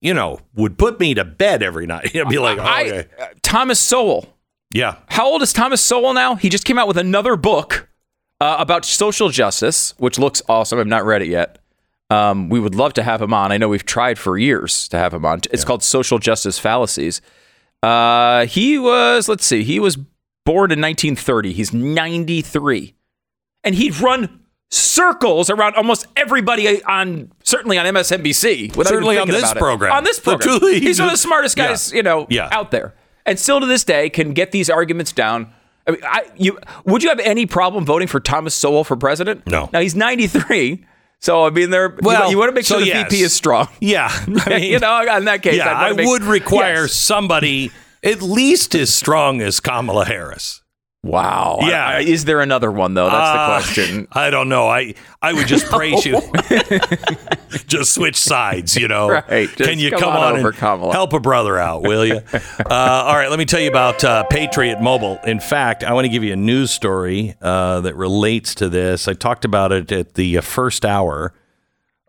you 0.01 0.15
know, 0.15 0.41
would 0.55 0.79
put 0.79 1.01
me 1.01 1.15
to 1.15 1.25
bed 1.25 1.63
every 1.63 1.87
night. 1.87 2.11
You'd 2.15 2.29
be 2.29 2.39
like, 2.39 2.59
oh, 2.59 2.63
I, 2.63 2.83
okay. 2.85 3.09
uh, 3.21 3.27
Thomas 3.43 3.81
Sowell. 3.81 4.35
Yeah. 4.73 4.97
How 5.09 5.27
old 5.27 5.43
is 5.43 5.53
Thomas 5.53 5.81
Sowell 5.81 6.13
now? 6.13 6.35
He 6.35 6.49
just 6.49 6.65
came 6.65 6.79
out 6.79 6.87
with 6.87 6.99
another 6.99 7.37
book 7.37 7.89
uh, 8.41 8.57
about 8.59 8.85
social 8.85 9.31
justice, 9.31 9.95
which 9.99 10.19
looks 10.19 10.43
awesome. 10.49 10.79
I've 10.79 10.87
not 10.87 11.05
read 11.05 11.23
it 11.23 11.29
yet. 11.29 11.59
Um, 12.11 12.49
we 12.49 12.61
would 12.61 12.75
love 12.75 12.95
to 12.95 13.03
have 13.03 13.21
him 13.21 13.35
on. 13.35 13.53
I 13.53 13.59
know 13.59 13.69
we've 13.69 13.85
tried 13.85 14.19
for 14.19 14.39
years 14.39 14.89
to 14.89 14.99
have 14.99 15.13
him 15.13 15.25
on. 15.25 15.41
It's 15.51 15.65
called 15.65 15.83
Social 15.83 16.19
Justice 16.19 16.59
Fallacies. 16.59 17.21
Uh, 17.83 18.47
he 18.47 18.79
was, 18.79 19.29
let's 19.29 19.45
see, 19.45 19.63
he 19.63 19.79
was 19.79 19.97
born 19.97 20.71
in 20.71 20.81
1930. 20.81 21.53
He's 21.53 21.73
93. 21.73 22.95
And 23.65 23.75
he'd 23.75 23.99
run 24.01 24.45
circles 24.71 25.51
around 25.51 25.75
almost 25.77 26.07
everybody 26.17 26.83
on, 26.85 27.31
certainly 27.43 27.79
on 27.79 27.87
MSNBC. 27.87 28.75
Certainly 28.75 29.19
on 29.19 29.29
this 29.29 29.53
program. 29.55 29.93
On 29.93 30.05
this 30.05 30.21
program. 30.21 30.61
He's 30.61 30.99
one 30.99 31.09
of 31.09 31.13
the 31.13 31.19
smartest 31.19 31.57
guys, 31.57 31.91
Yeah. 31.91 31.97
you 31.97 32.03
know, 32.03 32.27
Yeah. 32.29 32.49
out 32.53 32.71
there. 32.71 32.95
And 33.27 33.39
still 33.39 33.61
to 33.61 33.67
this 33.67 33.85
day 33.85 34.09
can 34.11 34.33
get 34.33 34.53
these 34.53 34.71
arguments 34.71 35.13
down. 35.13 35.53
I 35.87 35.91
mean, 35.93 36.01
I, 36.05 36.25
you 36.37 36.59
would 36.85 37.03
you 37.03 37.09
have 37.09 37.21
any 37.21 37.47
problem 37.47 37.85
voting 37.87 38.09
for 38.09 38.21
Thomas 38.21 38.55
Sowell 38.55 38.85
for 38.85 38.97
president? 38.97 39.47
No. 39.47 39.71
Now 39.73 39.81
he's 39.81 39.95
93. 39.95 40.85
So 41.21 41.47
I 41.47 41.51
mean, 41.51 41.71
there. 41.71 41.97
Well, 42.03 42.25
you, 42.27 42.33
you 42.33 42.39
want 42.39 42.51
to 42.51 42.55
make 42.55 42.65
sure 42.67 42.77
so 42.79 42.81
the 42.85 42.89
yes. 42.89 43.11
VP 43.11 43.23
is 43.23 43.33
strong. 43.33 43.69
Yeah. 43.81 44.09
I 44.11 44.49
mean, 44.51 44.63
you 44.73 44.79
know, 44.79 45.17
in 45.17 45.25
that 45.25 45.43
case, 45.43 45.57
yeah, 45.57 45.75
I'd 45.79 45.97
make- 45.97 46.07
would 46.07 46.23
require 46.23 46.83
Yes. 46.83 46.93
somebody 46.93 47.71
at 48.03 48.21
least 48.23 48.75
as 48.75 48.93
strong 48.93 49.41
as 49.41 49.61
Kamala 49.61 50.05
Harris. 50.05 50.61
Wow. 51.05 51.59
Yeah. 51.63 51.87
I- 51.87 51.97
I- 51.97 52.01
is 52.01 52.25
there 52.25 52.41
another 52.41 52.71
one 52.73 52.95
though? 52.95 53.09
That's 53.09 53.15
Uh, 53.31 53.33
the 53.47 53.47
question. 53.63 54.09
I 54.13 54.31
don't 54.31 54.49
know. 54.49 54.67
I 54.69 54.95
I 55.23 55.33
would 55.33 55.47
just 55.47 55.67
praise 55.71 56.05
you. 56.05 56.21
just 57.67 57.95
switch 57.95 58.17
sides, 58.17 58.77
you 58.77 58.89
know. 58.89 59.11
Right. 59.11 59.49
Just 59.57 59.71
Can 59.71 59.79
you 59.79 59.91
come 59.91 60.01
come, 60.01 60.13
on 60.13 60.33
on, 60.35 60.39
over, 60.41 60.49
and 60.49 60.57
Kamala. 60.57 60.93
help 60.93 61.13
a 61.13 61.21
brother 61.21 61.59
out, 61.59 61.83
will 61.83 62.05
you? 62.05 62.17
uh, 62.35 62.71
all 62.71 63.15
right, 63.17 63.31
let 63.31 63.39
me 63.39 63.45
tell 63.45 63.61
you 63.61 63.69
about 63.69 64.03
uh, 64.05 64.25
Patriot 64.25 64.81
Mobile. 64.81 65.19
In 65.25 65.41
fact, 65.41 65.85
I 65.85 65.93
want 65.93 66.05
to 66.05 66.09
give 66.09 66.25
you 66.25 66.33
a 66.33 66.37
news 66.37 66.71
story 66.71 67.35
uh, 67.41 67.81
that 67.83 67.95
relates 67.97 68.55
to 68.57 68.69
this. 68.69 69.07
I 69.09 69.13
talked 69.15 69.45
about 69.45 69.73
it 69.73 69.91
at 69.93 70.15
the 70.15 70.39
uh, 70.39 70.41
first 70.41 70.85
hour 70.85 71.33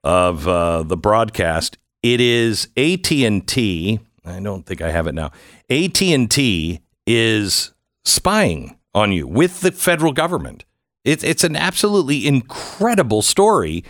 of 0.04 0.47
uh, 0.47 0.84
the 0.84 0.97
broadcast. 0.97 1.78
It 2.02 2.21
is 2.21 2.69
AT 2.78 3.12
and 3.12 3.47
T. 3.47 3.99
I 4.25 4.39
don't 4.39 4.65
think 4.65 4.82
I 4.82 4.91
have 4.91 5.08
it 5.08 5.13
now. 5.13 5.32
AT 5.69 6.02
and 6.02 6.30
T 6.30 6.80
is 7.06 7.71
spying 8.06 8.75
on 8.93 9.12
you 9.12 9.28
with 9.28 9.62
the 9.62 9.71
federal 9.71 10.13
government. 10.13 10.65
It's 11.04 11.23
it's 11.23 11.43
an 11.43 11.56
absolutely 11.56 12.28
incredible 12.28 13.21
story. 13.21 13.84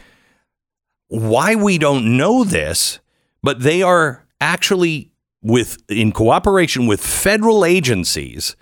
Why 1.07 1.55
we 1.55 1.77
don't 1.77 2.17
know 2.17 2.43
this, 2.43 2.99
but 3.41 3.61
they 3.61 3.81
are 3.81 4.27
actually 4.39 5.11
with 5.41 5.77
in 5.89 6.11
cooperation 6.11 6.85
with 6.85 7.01
federal 7.01 7.65
agencies 7.65 8.55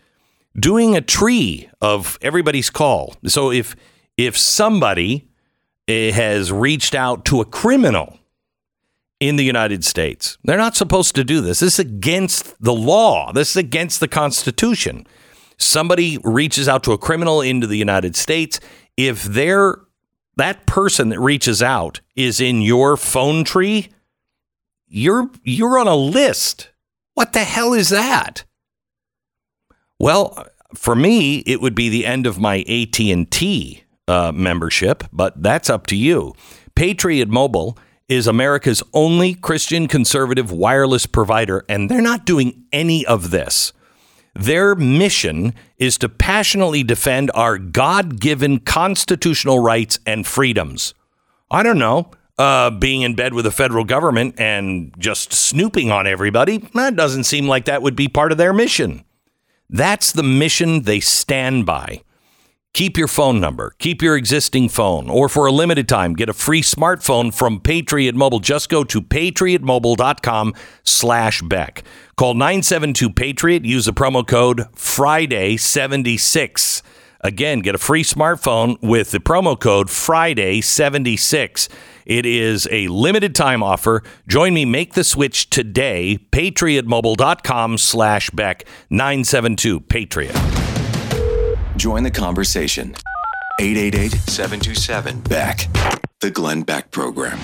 doing 0.59 0.95
a 0.95 1.01
tree 1.01 1.69
of 1.81 2.17
everybody's 2.21 2.69
call. 2.69 3.15
So 3.25 3.51
if 3.51 3.75
if 4.15 4.37
somebody 4.37 5.27
eh, 5.87 6.11
has 6.11 6.51
reached 6.51 6.95
out 6.95 7.25
to 7.25 7.41
a 7.41 7.45
criminal 7.45 8.17
in 9.19 9.35
the 9.35 9.43
United 9.43 9.83
States. 9.83 10.37
They're 10.43 10.57
not 10.57 10.75
supposed 10.75 11.15
to 11.15 11.23
do 11.23 11.41
this. 11.41 11.59
This 11.59 11.73
is 11.73 11.79
against 11.79 12.61
the 12.61 12.73
law. 12.73 13.31
This 13.31 13.51
is 13.51 13.57
against 13.57 13.99
the 13.99 14.07
Constitution. 14.07 15.07
Somebody 15.57 16.17
reaches 16.23 16.67
out 16.67 16.83
to 16.83 16.91
a 16.91 16.97
criminal 16.97 17.41
into 17.41 17.67
the 17.67 17.77
United 17.77 18.15
States. 18.15 18.59
If 18.95 19.23
they're 19.23 19.77
that 20.37 20.65
person 20.67 21.09
that 21.09 21.19
reaches 21.19 21.63
out 21.63 22.01
is 22.15 22.39
in 22.39 22.61
your 22.61 22.95
phone 22.95 23.43
tree, 23.43 23.89
you're 24.87 25.29
you're 25.43 25.79
on 25.79 25.87
a 25.87 25.95
list. 25.95 26.69
What 27.15 27.33
the 27.33 27.43
hell 27.43 27.73
is 27.73 27.89
that? 27.89 28.45
Well, 29.99 30.47
for 30.75 30.95
me, 30.95 31.39
it 31.39 31.61
would 31.61 31.73
be 31.73 31.89
the 31.89 32.05
end 32.05 32.27
of 32.27 32.39
my 32.39 32.59
AT 32.69 32.99
and 32.99 33.29
T 33.29 33.83
uh, 34.07 34.31
membership, 34.33 35.03
but 35.11 35.41
that's 35.41 35.69
up 35.69 35.87
to 35.87 35.95
you. 35.95 36.33
Patriot 36.75 37.27
Mobile 37.27 37.77
is 38.07 38.27
America's 38.27 38.83
only 38.93 39.33
Christian 39.33 39.87
conservative 39.87 40.51
wireless 40.51 41.05
provider, 41.05 41.65
and 41.67 41.89
they're 41.89 42.01
not 42.01 42.25
doing 42.25 42.65
any 42.71 43.05
of 43.05 43.31
this. 43.31 43.73
Their 44.37 44.75
mission 44.75 45.55
is 45.79 45.97
to 45.97 46.07
passionately 46.07 46.83
defend 46.83 47.31
our 47.33 47.57
God 47.57 48.19
given 48.19 48.59
constitutional 48.59 49.57
rights 49.57 49.97
and 50.05 50.27
freedoms. 50.27 50.93
I 51.49 51.63
don't 51.63 51.79
know, 51.79 52.11
uh, 52.37 52.69
being 52.69 53.01
in 53.01 53.15
bed 53.15 53.33
with 53.33 53.45
the 53.45 53.51
federal 53.51 53.83
government 53.83 54.39
and 54.39 54.93
just 54.99 55.33
snooping 55.33 55.91
on 55.91 56.05
everybody, 56.05 56.59
that 56.75 56.95
doesn't 56.95 57.23
seem 57.23 57.47
like 57.47 57.65
that 57.65 57.81
would 57.81 57.95
be 57.95 58.07
part 58.07 58.31
of 58.31 58.37
their 58.37 58.53
mission. 58.53 59.03
That's 59.71 60.11
the 60.11 60.21
mission 60.21 60.83
they 60.83 60.99
stand 60.99 61.65
by 61.65 62.03
Keep 62.77 62.93
your 62.95 63.07
phone 63.07 63.39
number, 63.39 63.73
keep 63.79 64.03
your 64.03 64.15
existing 64.15 64.69
phone, 64.69 65.09
or 65.09 65.29
for 65.29 65.47
a 65.47 65.51
limited 65.51 65.89
time, 65.89 66.13
get 66.13 66.29
a 66.29 66.33
free 66.33 66.61
smartphone 66.61 67.33
from 67.33 67.59
Patriot 67.59 68.13
Mobile. 68.13 68.39
Just 68.39 68.69
go 68.69 68.83
to 68.83 69.01
patriotmobile.com 69.01 70.53
slash 70.83 71.41
Beck. 71.41 71.83
Call 72.17 72.35
972 72.35 73.09
Patriot, 73.09 73.65
use 73.65 73.85
the 73.85 73.93
promo 73.93 74.27
code 74.27 74.67
Friday76. 74.75 76.83
Again, 77.21 77.61
get 77.61 77.73
a 77.73 77.79
free 77.79 78.03
smartphone 78.03 78.79
with 78.79 79.09
the 79.09 79.17
promo 79.17 79.59
code 79.59 79.87
Friday76. 79.87 81.69
It 82.05 82.27
is 82.27 82.67
a 82.69 82.89
limited 82.89 83.33
time 83.33 83.63
offer. 83.63 84.03
Join 84.27 84.53
me, 84.53 84.65
make 84.65 84.93
the 84.93 85.03
switch 85.03 85.49
today. 85.49 86.19
Patriotmobile.com 86.31 87.79
slash 87.79 88.29
Beck 88.29 88.65
972 88.91 89.79
Patriot. 89.79 90.66
Join 91.77 92.01
the 92.01 92.09
conversation. 92.09 92.95
888 93.59 94.11
727 94.29 95.19
Beck. 95.21 95.67
The 96.21 96.31
Glenn 96.31 96.63
Beck 96.63 96.89
Program. 96.89 97.37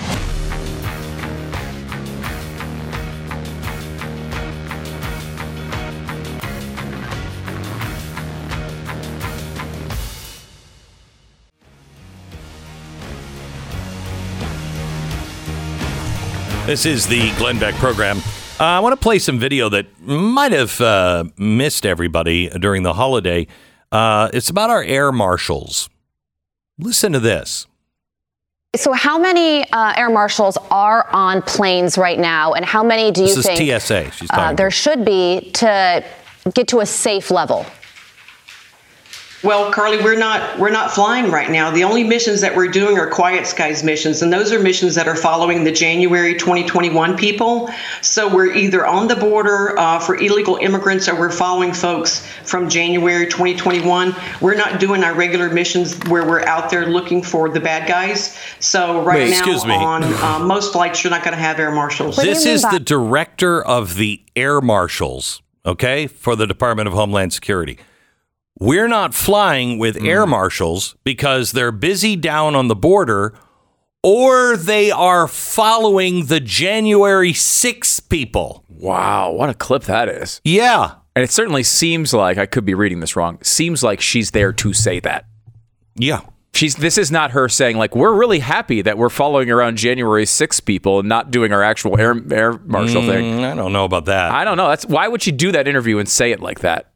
This 16.66 16.86
is 16.86 17.06
the 17.06 17.30
Glenn 17.38 17.60
Beck 17.60 17.76
program. 17.76 18.18
Uh, 18.58 18.64
I 18.64 18.80
want 18.80 18.94
to 18.94 18.96
play 18.96 19.20
some 19.20 19.38
video 19.38 19.68
that 19.68 19.86
might 20.00 20.50
have 20.50 20.80
uh, 20.80 21.24
missed 21.36 21.86
everybody 21.86 22.48
during 22.48 22.82
the 22.82 22.94
holiday. 22.94 23.46
Uh, 23.94 24.28
it's 24.34 24.50
about 24.50 24.70
our 24.70 24.82
air 24.82 25.12
marshals. 25.12 25.88
Listen 26.80 27.12
to 27.12 27.20
this. 27.20 27.68
So, 28.74 28.92
how 28.92 29.18
many 29.18 29.70
uh, 29.70 29.92
air 29.96 30.10
marshals 30.10 30.58
are 30.72 31.08
on 31.12 31.42
planes 31.42 31.96
right 31.96 32.18
now, 32.18 32.54
and 32.54 32.64
how 32.64 32.82
many 32.82 33.12
do 33.12 33.20
you 33.20 33.28
This 33.28 33.36
is 33.36 33.46
think 33.46 33.80
TSA. 33.80 34.10
She's 34.10 34.28
uh, 34.32 34.52
there 34.52 34.72
should 34.72 35.04
be 35.04 35.52
to 35.54 36.04
get 36.54 36.66
to 36.68 36.80
a 36.80 36.86
safe 36.86 37.30
level? 37.30 37.64
Well, 39.44 39.70
Carly, 39.70 39.98
we're 40.02 40.16
not 40.16 40.58
we're 40.58 40.70
not 40.70 40.90
flying 40.90 41.30
right 41.30 41.50
now. 41.50 41.70
The 41.70 41.84
only 41.84 42.02
missions 42.02 42.40
that 42.40 42.56
we're 42.56 42.68
doing 42.68 42.98
are 42.98 43.10
quiet 43.10 43.46
skies 43.46 43.84
missions, 43.84 44.22
and 44.22 44.32
those 44.32 44.52
are 44.52 44.58
missions 44.58 44.94
that 44.94 45.06
are 45.06 45.14
following 45.14 45.64
the 45.64 45.70
January 45.70 46.32
2021 46.32 47.14
people. 47.18 47.68
So 48.00 48.34
we're 48.34 48.54
either 48.54 48.86
on 48.86 49.06
the 49.06 49.16
border 49.16 49.78
uh, 49.78 49.98
for 49.98 50.16
illegal 50.16 50.56
immigrants, 50.56 51.10
or 51.10 51.18
we're 51.18 51.30
following 51.30 51.74
folks 51.74 52.26
from 52.44 52.70
January 52.70 53.26
2021. 53.26 54.16
We're 54.40 54.54
not 54.54 54.80
doing 54.80 55.04
our 55.04 55.12
regular 55.12 55.50
missions 55.50 55.98
where 56.08 56.24
we're 56.26 56.46
out 56.46 56.70
there 56.70 56.86
looking 56.86 57.22
for 57.22 57.50
the 57.50 57.60
bad 57.60 57.86
guys. 57.86 58.38
So 58.60 59.02
right 59.02 59.24
Wait, 59.24 59.30
now, 59.30 59.38
excuse 59.40 59.66
me. 59.66 59.74
on 59.74 60.04
uh, 60.04 60.38
most 60.38 60.72
flights, 60.72 61.04
you're 61.04 61.10
not 61.10 61.22
going 61.22 61.36
to 61.36 61.42
have 61.42 61.60
air 61.60 61.70
marshals. 61.70 62.16
What 62.16 62.24
this 62.24 62.46
is 62.46 62.62
by- 62.62 62.72
the 62.72 62.80
director 62.80 63.62
of 63.62 63.96
the 63.96 64.22
air 64.34 64.62
marshals, 64.62 65.42
okay, 65.66 66.06
for 66.06 66.34
the 66.34 66.46
Department 66.46 66.88
of 66.88 66.94
Homeland 66.94 67.34
Security. 67.34 67.78
We're 68.60 68.88
not 68.88 69.14
flying 69.14 69.78
with 69.78 69.98
Hmm. 69.98 70.06
air 70.06 70.26
marshals 70.26 70.96
because 71.04 71.52
they're 71.52 71.72
busy 71.72 72.14
down 72.16 72.54
on 72.54 72.68
the 72.68 72.76
border 72.76 73.34
or 74.02 74.56
they 74.56 74.90
are 74.90 75.26
following 75.26 76.26
the 76.26 76.38
January 76.40 77.32
6th 77.32 78.08
people. 78.08 78.64
Wow, 78.68 79.32
what 79.32 79.48
a 79.48 79.54
clip 79.54 79.84
that 79.84 80.08
is. 80.08 80.40
Yeah. 80.44 80.92
And 81.16 81.22
it 81.22 81.30
certainly 81.30 81.62
seems 81.62 82.12
like 82.12 82.38
I 82.38 82.46
could 82.46 82.64
be 82.64 82.74
reading 82.74 83.00
this 83.00 83.16
wrong. 83.16 83.38
Seems 83.42 83.82
like 83.82 84.00
she's 84.00 84.32
there 84.32 84.52
to 84.52 84.72
say 84.72 85.00
that. 85.00 85.24
Yeah. 85.96 86.20
She's 86.52 86.76
this 86.76 86.98
is 86.98 87.10
not 87.10 87.32
her 87.32 87.48
saying 87.48 87.78
like 87.78 87.96
we're 87.96 88.12
really 88.14 88.38
happy 88.38 88.82
that 88.82 88.96
we're 88.98 89.08
following 89.08 89.50
around 89.50 89.76
January 89.76 90.26
6 90.26 90.60
people 90.60 91.00
and 91.00 91.08
not 91.08 91.32
doing 91.32 91.52
our 91.52 91.62
actual 91.64 91.98
air 91.98 92.14
air 92.30 92.52
marshal 92.64 93.02
thing. 93.02 93.38
Mm, 93.40 93.52
I 93.52 93.56
don't 93.56 93.72
know 93.72 93.84
about 93.84 94.04
that. 94.04 94.30
I 94.30 94.44
don't 94.44 94.56
know. 94.56 94.68
That's 94.68 94.86
why 94.86 95.08
would 95.08 95.22
she 95.22 95.32
do 95.32 95.50
that 95.52 95.66
interview 95.66 95.98
and 95.98 96.08
say 96.08 96.30
it 96.30 96.38
like 96.40 96.60
that? 96.60 96.90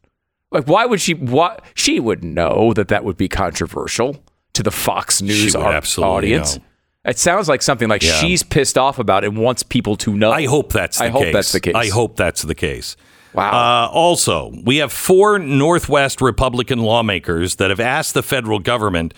Like 0.50 0.64
why 0.66 0.86
would 0.86 1.00
she 1.00 1.14
what 1.14 1.62
she 1.74 2.00
would 2.00 2.24
know 2.24 2.72
that 2.74 2.88
that 2.88 3.04
would 3.04 3.16
be 3.16 3.28
controversial 3.28 4.22
to 4.54 4.62
the 4.62 4.70
Fox 4.70 5.20
News 5.22 5.54
absolutely 5.54 6.14
audience. 6.34 6.56
know. 6.56 6.62
It 7.04 7.18
sounds 7.18 7.48
like 7.48 7.62
something 7.62 7.88
like 7.88 8.02
Yeah. 8.02 8.12
she's 8.20 8.42
pissed 8.42 8.76
off 8.76 8.98
about 8.98 9.24
and 9.24 9.36
wants 9.38 9.62
people 9.62 9.96
to 9.96 10.14
know. 10.14 10.30
I 10.32 10.46
hope 10.46 10.72
that's 10.72 10.98
the 10.98 11.04
I 11.04 11.08
case. 11.10 11.12
hope 11.24 11.32
that's 11.32 11.52
the 11.52 11.60
case. 11.60 11.74
I 11.74 11.88
hope 11.88 12.16
that's 12.16 12.42
the 12.42 12.54
case. 12.54 12.96
Wow. 13.34 13.50
Uh, 13.50 13.88
also, 13.92 14.52
we 14.64 14.78
have 14.78 14.92
four 14.92 15.38
Northwest 15.38 16.20
Republican 16.20 16.80
lawmakers 16.80 17.56
that 17.56 17.70
have 17.70 17.78
asked 17.80 18.14
the 18.14 18.22
federal 18.22 18.58
government 18.58 19.14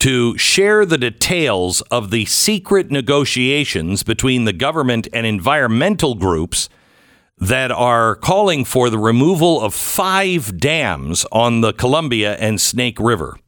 to 0.00 0.36
share 0.38 0.86
the 0.86 0.96
details 0.98 1.82
of 1.82 2.10
the 2.10 2.24
secret 2.24 2.90
negotiations 2.90 4.02
between 4.02 4.44
the 4.44 4.52
government 4.54 5.06
and 5.12 5.26
environmental 5.26 6.14
groups 6.14 6.68
that 7.40 7.72
are 7.72 8.14
calling 8.16 8.64
for 8.64 8.90
the 8.90 8.98
removal 8.98 9.60
of 9.60 9.74
five 9.74 10.58
dams 10.58 11.24
on 11.32 11.62
the 11.62 11.72
Columbia 11.72 12.36
and 12.36 12.60
Snake 12.60 13.00
River. 13.00 13.38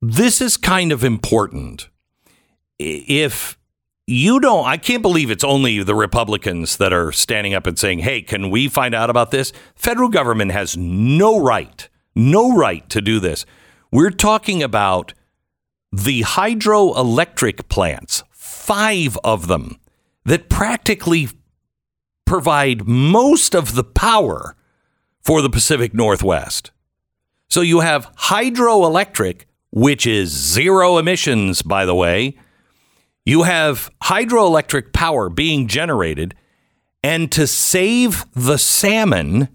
This 0.00 0.40
is 0.40 0.56
kind 0.56 0.92
of 0.92 1.02
important. 1.02 1.88
If 2.78 3.58
you 4.06 4.38
don't, 4.38 4.64
I 4.64 4.76
can't 4.76 5.02
believe 5.02 5.30
it's 5.30 5.42
only 5.42 5.82
the 5.82 5.96
Republicans 5.96 6.76
that 6.76 6.92
are 6.92 7.10
standing 7.10 7.54
up 7.54 7.66
and 7.66 7.76
saying, 7.76 8.00
hey, 8.00 8.22
can 8.22 8.50
we 8.50 8.68
find 8.68 8.94
out 8.94 9.10
about 9.10 9.32
this? 9.32 9.52
Federal 9.74 10.08
government 10.08 10.52
has 10.52 10.76
no 10.76 11.40
right, 11.40 11.88
no 12.14 12.54
right 12.56 12.88
to 12.90 13.00
do 13.00 13.18
this. 13.18 13.44
We're 13.90 14.10
talking 14.10 14.62
about 14.62 15.14
the 15.90 16.22
hydroelectric 16.22 17.68
plants, 17.68 18.22
five 18.30 19.18
of 19.24 19.48
them, 19.48 19.80
that 20.24 20.48
practically 20.48 21.28
provide 22.26 22.86
most 22.86 23.54
of 23.54 23.74
the 23.74 23.84
power 23.84 24.54
for 25.22 25.40
the 25.40 25.50
Pacific 25.50 25.94
Northwest. 25.94 26.70
So 27.48 27.60
you 27.62 27.80
have 27.80 28.14
hydroelectric, 28.16 29.44
which 29.70 30.06
is 30.06 30.30
zero 30.30 30.98
emissions, 30.98 31.62
by 31.62 31.86
the 31.86 31.94
way. 31.94 32.36
You 33.24 33.44
have 33.44 33.90
hydroelectric 34.04 34.92
power 34.92 35.28
being 35.28 35.66
generated, 35.66 36.34
and 37.02 37.30
to 37.32 37.46
save 37.46 38.24
the 38.34 38.58
salmon, 38.58 39.48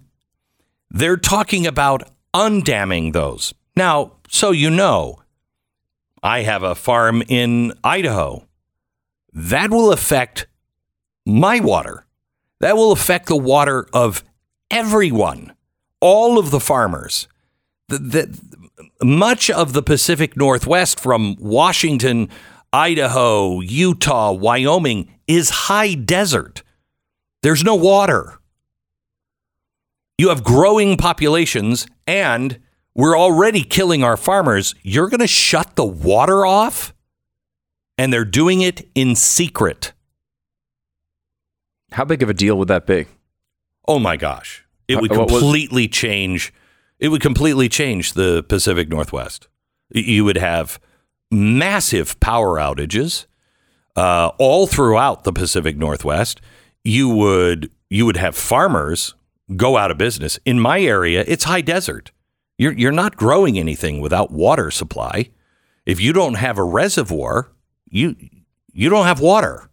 they're 0.90 1.16
talking 1.16 1.66
about 1.66 2.10
undamming 2.34 3.12
those. 3.12 3.54
Now, 3.76 4.16
so 4.28 4.50
you 4.50 4.70
know, 4.70 5.22
I 6.22 6.42
have 6.42 6.62
a 6.62 6.74
farm 6.74 7.22
in 7.28 7.72
Idaho. 7.82 8.46
That 9.32 9.70
will 9.70 9.92
affect 9.92 10.46
my 11.26 11.60
water. 11.60 12.06
That 12.62 12.76
will 12.76 12.92
affect 12.92 13.26
the 13.26 13.36
water 13.36 13.88
of 13.92 14.22
everyone, 14.70 15.52
all 16.00 16.38
of 16.38 16.52
the 16.52 16.60
farmers. 16.60 17.26
The, 17.88 17.98
the, 17.98 19.04
much 19.04 19.50
of 19.50 19.72
the 19.72 19.82
Pacific 19.82 20.36
Northwest, 20.36 21.00
from 21.00 21.36
Washington, 21.40 22.28
Idaho, 22.72 23.58
Utah, 23.60 24.30
Wyoming, 24.30 25.10
is 25.26 25.50
high 25.50 25.94
desert. 25.94 26.62
There's 27.42 27.64
no 27.64 27.74
water. 27.74 28.38
You 30.16 30.28
have 30.28 30.44
growing 30.44 30.96
populations, 30.96 31.88
and 32.06 32.60
we're 32.94 33.18
already 33.18 33.64
killing 33.64 34.04
our 34.04 34.16
farmers. 34.16 34.76
You're 34.82 35.08
going 35.08 35.18
to 35.18 35.26
shut 35.26 35.74
the 35.74 35.84
water 35.84 36.46
off? 36.46 36.94
And 37.98 38.12
they're 38.12 38.24
doing 38.24 38.60
it 38.60 38.88
in 38.94 39.16
secret. 39.16 39.92
How 41.92 42.04
big 42.04 42.22
of 42.22 42.28
a 42.28 42.34
deal 42.34 42.56
would 42.58 42.68
that 42.68 42.86
be? 42.86 43.06
Oh 43.86 43.98
my 43.98 44.16
gosh. 44.16 44.64
It 44.88 45.00
would 45.00 45.10
was- 45.10 45.30
completely 45.30 45.88
change 45.88 46.52
it 47.02 47.08
would 47.08 47.20
completely 47.20 47.68
change 47.68 48.12
the 48.12 48.44
Pacific 48.44 48.88
Northwest. 48.88 49.48
You 49.90 50.24
would 50.24 50.36
have 50.36 50.78
massive 51.32 52.20
power 52.20 52.58
outages 52.58 53.26
uh, 53.96 54.30
all 54.38 54.68
throughout 54.68 55.24
the 55.24 55.32
Pacific 55.32 55.76
Northwest. 55.76 56.40
You 56.84 57.08
would 57.08 57.72
you 57.90 58.06
would 58.06 58.16
have 58.16 58.36
farmers 58.36 59.16
go 59.56 59.76
out 59.76 59.90
of 59.90 59.98
business. 59.98 60.38
In 60.44 60.60
my 60.60 60.80
area, 60.80 61.24
it's 61.26 61.42
high 61.42 61.60
desert. 61.60 62.12
You're 62.56 62.72
you're 62.72 62.92
not 62.92 63.16
growing 63.16 63.58
anything 63.58 64.00
without 64.00 64.30
water 64.30 64.70
supply. 64.70 65.30
If 65.84 66.00
you 66.00 66.12
don't 66.12 66.34
have 66.34 66.56
a 66.56 66.64
reservoir, 66.64 67.50
you 67.90 68.14
you 68.72 68.88
don't 68.88 69.06
have 69.06 69.18
water. 69.18 69.68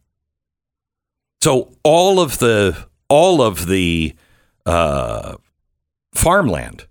So 1.42 1.72
all 1.84 2.20
of 2.20 2.40
the 2.40 2.88
all 3.08 3.42
of 3.42 3.66
the 3.68 4.16
uh, 4.66 5.36
farmland 6.14 6.86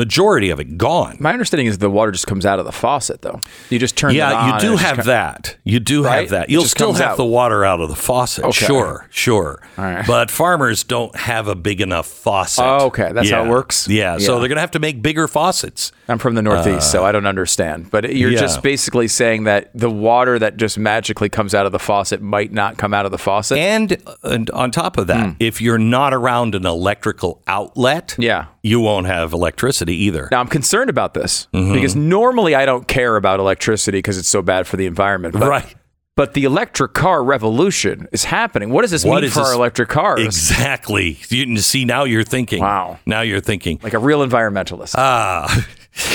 Majority 0.00 0.50
of 0.50 0.60
it 0.60 0.78
gone. 0.78 1.16
My 1.18 1.32
understanding 1.32 1.66
is 1.66 1.78
the 1.78 1.90
water 1.90 2.12
just 2.12 2.28
comes 2.28 2.46
out 2.46 2.60
of 2.60 2.64
the 2.64 2.70
faucet, 2.70 3.22
though. 3.22 3.40
You 3.70 3.80
just 3.80 3.96
turn. 3.96 4.14
Yeah, 4.14 4.32
on 4.32 4.54
you 4.62 4.70
do 4.70 4.76
have 4.76 5.06
that. 5.06 5.56
You 5.64 5.80
do 5.80 6.04
Right? 6.04 6.20
have 6.20 6.28
that. 6.30 6.48
You'll 6.48 6.62
still 6.62 6.92
have 6.92 7.02
out. 7.02 7.16
the 7.16 7.24
water 7.24 7.64
out 7.64 7.80
of 7.80 7.88
the 7.88 7.96
faucet. 7.96 8.44
Okay. 8.44 8.66
Sure, 8.66 9.08
sure. 9.10 9.60
Right. 9.76 10.06
But 10.06 10.30
farmers 10.30 10.84
don't 10.84 11.16
have 11.16 11.48
a 11.48 11.56
big 11.56 11.80
enough 11.80 12.06
faucet. 12.06 12.64
Oh, 12.64 12.86
okay. 12.86 13.10
That's 13.10 13.30
how 13.30 13.44
it 13.44 13.48
works? 13.48 13.88
Yeah. 13.88 14.12
yeah. 14.12 14.18
So 14.24 14.38
they're 14.38 14.46
going 14.46 14.58
to 14.58 14.60
have 14.60 14.70
to 14.72 14.78
make 14.78 15.02
bigger 15.02 15.26
faucets. 15.26 15.90
I'm 16.06 16.18
from 16.18 16.36
the 16.36 16.42
Northeast, 16.42 16.92
so 16.92 17.04
I 17.04 17.10
don't 17.10 17.26
understand. 17.26 17.90
But 17.90 18.14
you're 18.14 18.30
Uh, 18.30 18.34
yeah. 18.34 18.38
just 18.40 18.62
basically 18.62 19.08
saying 19.08 19.42
that 19.44 19.72
the 19.74 19.90
water 19.90 20.38
that 20.38 20.56
just 20.56 20.78
magically 20.78 21.28
comes 21.28 21.52
out 21.52 21.66
of 21.66 21.72
the 21.72 21.80
faucet 21.80 22.22
might 22.22 22.52
not 22.52 22.78
come 22.78 22.94
out 22.94 23.06
of 23.06 23.10
the 23.10 23.18
faucet. 23.18 23.58
And, 23.58 24.00
and 24.22 24.50
on 24.50 24.70
top 24.70 24.98
of 24.98 25.08
that, 25.08 25.34
if 25.40 25.60
you're 25.60 25.78
not 25.78 26.14
around 26.14 26.54
an 26.54 26.64
electrical 26.64 27.42
outlet. 27.48 28.14
Yeah. 28.20 28.44
you 28.62 28.78
won't 28.78 29.08
have 29.08 29.32
electricity 29.32 29.79
either. 29.88 30.28
Now 30.30 30.40
I'm 30.40 30.48
concerned 30.48 30.90
about 30.90 31.14
this 31.14 31.48
Mm-hmm. 31.54 31.72
because 31.72 31.96
normally 31.96 32.54
I 32.54 32.66
don't 32.66 32.86
care 32.86 33.16
about 33.16 33.40
electricity 33.40 33.98
because 33.98 34.18
it's 34.18 34.28
so 34.28 34.42
bad 34.42 34.66
for 34.66 34.76
the 34.76 34.86
environment. 34.86 35.34
But, 35.34 35.48
Right. 35.48 35.74
But 36.16 36.34
the 36.34 36.44
electric 36.44 36.92
car 36.92 37.24
revolution 37.24 38.06
is 38.12 38.24
happening. 38.24 38.70
What 38.70 38.82
does 38.82 38.90
this 38.90 39.04
What 39.04 39.22
mean 39.22 39.30
for 39.30 39.40
our 39.40 39.54
electric 39.54 39.88
cars? 39.88 40.20
Exactly. 40.20 41.18
You 41.30 41.56
see 41.58 41.86
now 41.86 42.04
you're 42.04 42.24
thinking. 42.24 42.60
Wow. 42.60 42.98
Now 43.06 43.22
you're 43.22 43.40
thinking. 43.40 43.80
Like 43.82 43.94
a 43.94 43.98
real 43.98 44.26
environmentalist. 44.26 44.94
Ah. 44.98 45.66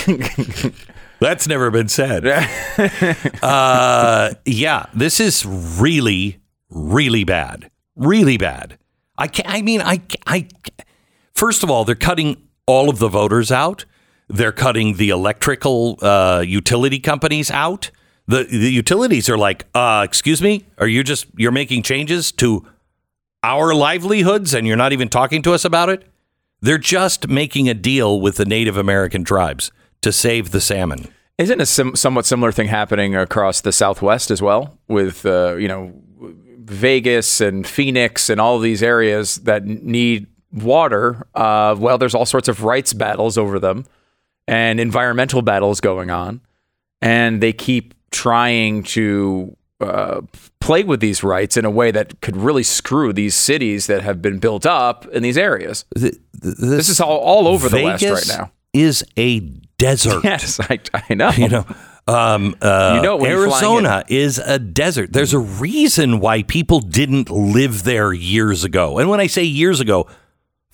That's 1.20 1.47
never 1.47 1.72
been 1.72 1.88
said. 1.88 2.28
uh, 3.41 4.34
yeah, 4.45 4.86
this 4.93 5.20
is 5.20 5.45
really, 5.45 6.39
really 6.70 7.24
bad. 7.24 7.72
Really 7.95 8.38
bad. 8.38 8.78
I 9.18 9.28
can't, 9.28 9.49
I 9.49 9.61
mean, 9.61 9.82
I, 9.82 10.01
I. 10.28 10.47
First 11.34 11.63
of 11.63 11.72
all, 11.72 11.86
they're 11.86 11.95
cutting 11.95 12.38
all 12.68 12.89
of 12.89 12.99
the 12.99 13.07
voters 13.07 13.51
out. 13.51 13.86
They're 14.28 14.51
cutting 14.51 14.95
the 14.95 15.09
electrical 15.09 15.99
uh, 16.01 16.43
utility 16.45 16.99
companies 16.99 17.51
out. 17.51 17.91
The 18.28 18.43
the 18.43 18.72
utilities 18.72 19.30
are 19.30 19.38
like, 19.38 19.66
uh, 19.76 20.03
excuse 20.03 20.41
me, 20.41 20.66
are 20.78 20.88
you 20.88 21.03
just 21.03 21.28
you're 21.38 21.51
making 21.51 21.84
changes 21.84 22.32
to 22.34 22.66
our 23.43 23.76
livelihoods 23.76 24.55
and 24.55 24.66
you're 24.66 24.78
not 24.78 24.93
even 24.93 25.09
talking 25.09 25.43
to 25.43 25.53
us 25.53 25.63
about 25.63 25.89
it? 25.89 26.07
They're 26.61 26.80
just 26.80 27.28
making 27.28 27.70
a 27.70 27.76
deal 27.76 28.20
with 28.20 28.38
the 28.38 28.45
Native 28.45 28.78
American 28.78 29.24
tribes 29.24 29.72
to 30.01 30.11
save 30.11 30.49
the 30.49 30.61
salmon. 30.61 31.07
Isn't 31.38 31.61
a 31.61 31.66
sim- 31.66 31.95
somewhat 31.95 32.26
similar 32.26 32.51
thing 32.51 32.68
happening 32.68 33.16
across 33.16 33.61
the 33.61 33.72
Southwest 33.72 34.32
as 34.32 34.41
well, 34.41 34.80
with 34.88 35.26
uh, 35.26 35.55
you 35.55 35.68
know 35.68 35.93
Vegas 36.66 37.41
and 37.41 37.68
Phoenix 37.68 38.30
and 38.30 38.41
all 38.41 38.57
these 38.57 38.82
areas 38.82 39.36
that 39.43 39.66
need 39.66 40.26
water? 40.56 41.26
Uh, 41.36 41.76
well, 41.78 41.97
there's 41.97 42.16
all 42.16 42.26
sorts 42.26 42.47
of 42.47 42.64
rights 42.64 42.93
battles 42.93 43.38
over 43.38 43.60
them 43.60 43.86
and 44.47 44.80
environmental 44.80 45.41
battles 45.41 45.82
going 45.82 46.10
on, 46.12 46.41
and 47.01 47.41
they 47.41 47.53
keep 47.53 47.93
trying 48.12 48.84
to 48.84 49.56
uh, 49.82 50.22
play 50.62 50.84
with 50.84 50.99
these 50.99 51.24
rights 51.24 51.58
in 51.58 51.66
a 51.66 51.70
way 51.70 51.91
that 51.91 52.22
could 52.22 52.38
really 52.38 52.64
screw 52.64 53.12
these 53.12 53.36
cities 53.36 53.88
that 53.88 54.01
have 54.01 54.22
been 54.22 54.39
built 54.39 54.66
up 54.66 55.06
in 55.08 55.22
these 55.24 55.38
areas. 55.38 55.86
This, 55.95 56.18
This 56.34 56.89
is 56.89 56.99
all, 57.01 57.18
all 57.18 57.47
over 57.47 57.68
the 57.70 57.84
West 57.84 58.03
right 58.03 58.28
now. 58.28 58.51
Is 58.74 59.03
a 59.18 59.39
desert. 59.78 60.24
Yes, 60.24 60.60
I, 60.60 60.80
I 60.93 61.14
know. 61.14 61.32
You 61.38 61.49
know, 61.49 61.66
um, 62.08 62.56
uh, 62.62 62.93
You 62.95 63.01
know 63.01 63.18
when 63.18 63.30
you're 63.32 63.47
flying 63.47 63.64
Arizona 63.64 64.03
is 64.08 64.38
a 64.38 64.60
desert. 64.60 65.12
There's 65.12 65.34
a 65.34 65.39
reason 65.39 66.20
why 66.20 66.43
people 66.43 66.80
didn't 66.80 67.30
live 67.30 67.84
there 67.84 68.14
years 68.14 68.64
ago. 68.64 68.99
And 68.99 69.10
when 69.10 69.20
I 69.20 69.28
say 69.28 69.43
years 69.43 69.80
ago, 69.80 70.08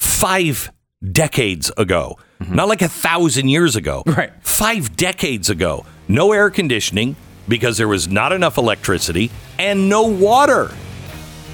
five 0.01 0.71
decades 1.11 1.71
ago, 1.77 2.17
not 2.49 2.67
like 2.67 2.81
a 2.81 2.87
thousand 2.87 3.49
years 3.49 3.75
ago. 3.75 4.03
Mm-hmm. 4.05 4.19
Right. 4.19 4.33
Five 4.41 4.95
decades 4.97 5.49
ago. 5.49 5.85
No 6.07 6.31
air 6.33 6.49
conditioning 6.49 7.15
because 7.47 7.77
there 7.77 7.87
was 7.87 8.07
not 8.07 8.31
enough 8.33 8.57
electricity 8.57 9.29
and 9.59 9.87
no 9.89 10.03
water. 10.07 10.71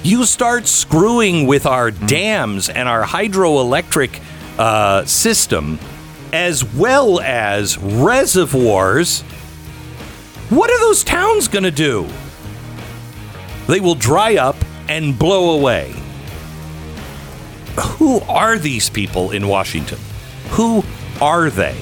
You 0.02 0.24
start 0.24 0.66
screwing 0.66 1.46
with 1.46 1.66
our 1.66 1.90
Mm-hmm. 1.90 2.06
dams 2.06 2.68
and 2.70 2.88
our 2.88 3.04
hydroelectric 3.04 4.20
uh, 4.58 5.04
system, 5.04 5.78
as 6.32 6.64
well 6.64 7.20
as 7.20 7.76
reservoirs. 7.78 9.20
What 10.50 10.70
are 10.70 10.78
those 10.80 11.04
towns 11.04 11.48
going 11.48 11.64
to 11.64 11.70
do? 11.70 12.08
They 13.66 13.80
will 13.80 13.94
dry 13.94 14.36
up 14.36 14.56
and 14.88 15.18
blow 15.18 15.58
away. 15.58 15.94
Who 17.80 18.20
are 18.28 18.58
these 18.58 18.90
people 18.90 19.30
in 19.30 19.48
Washington? 19.48 19.98
Who 20.50 20.84
are 21.20 21.50
they? 21.50 21.76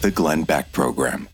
The 0.00 0.12
Glenn 0.12 0.44
Beck 0.44 0.72
Program. 0.72 1.26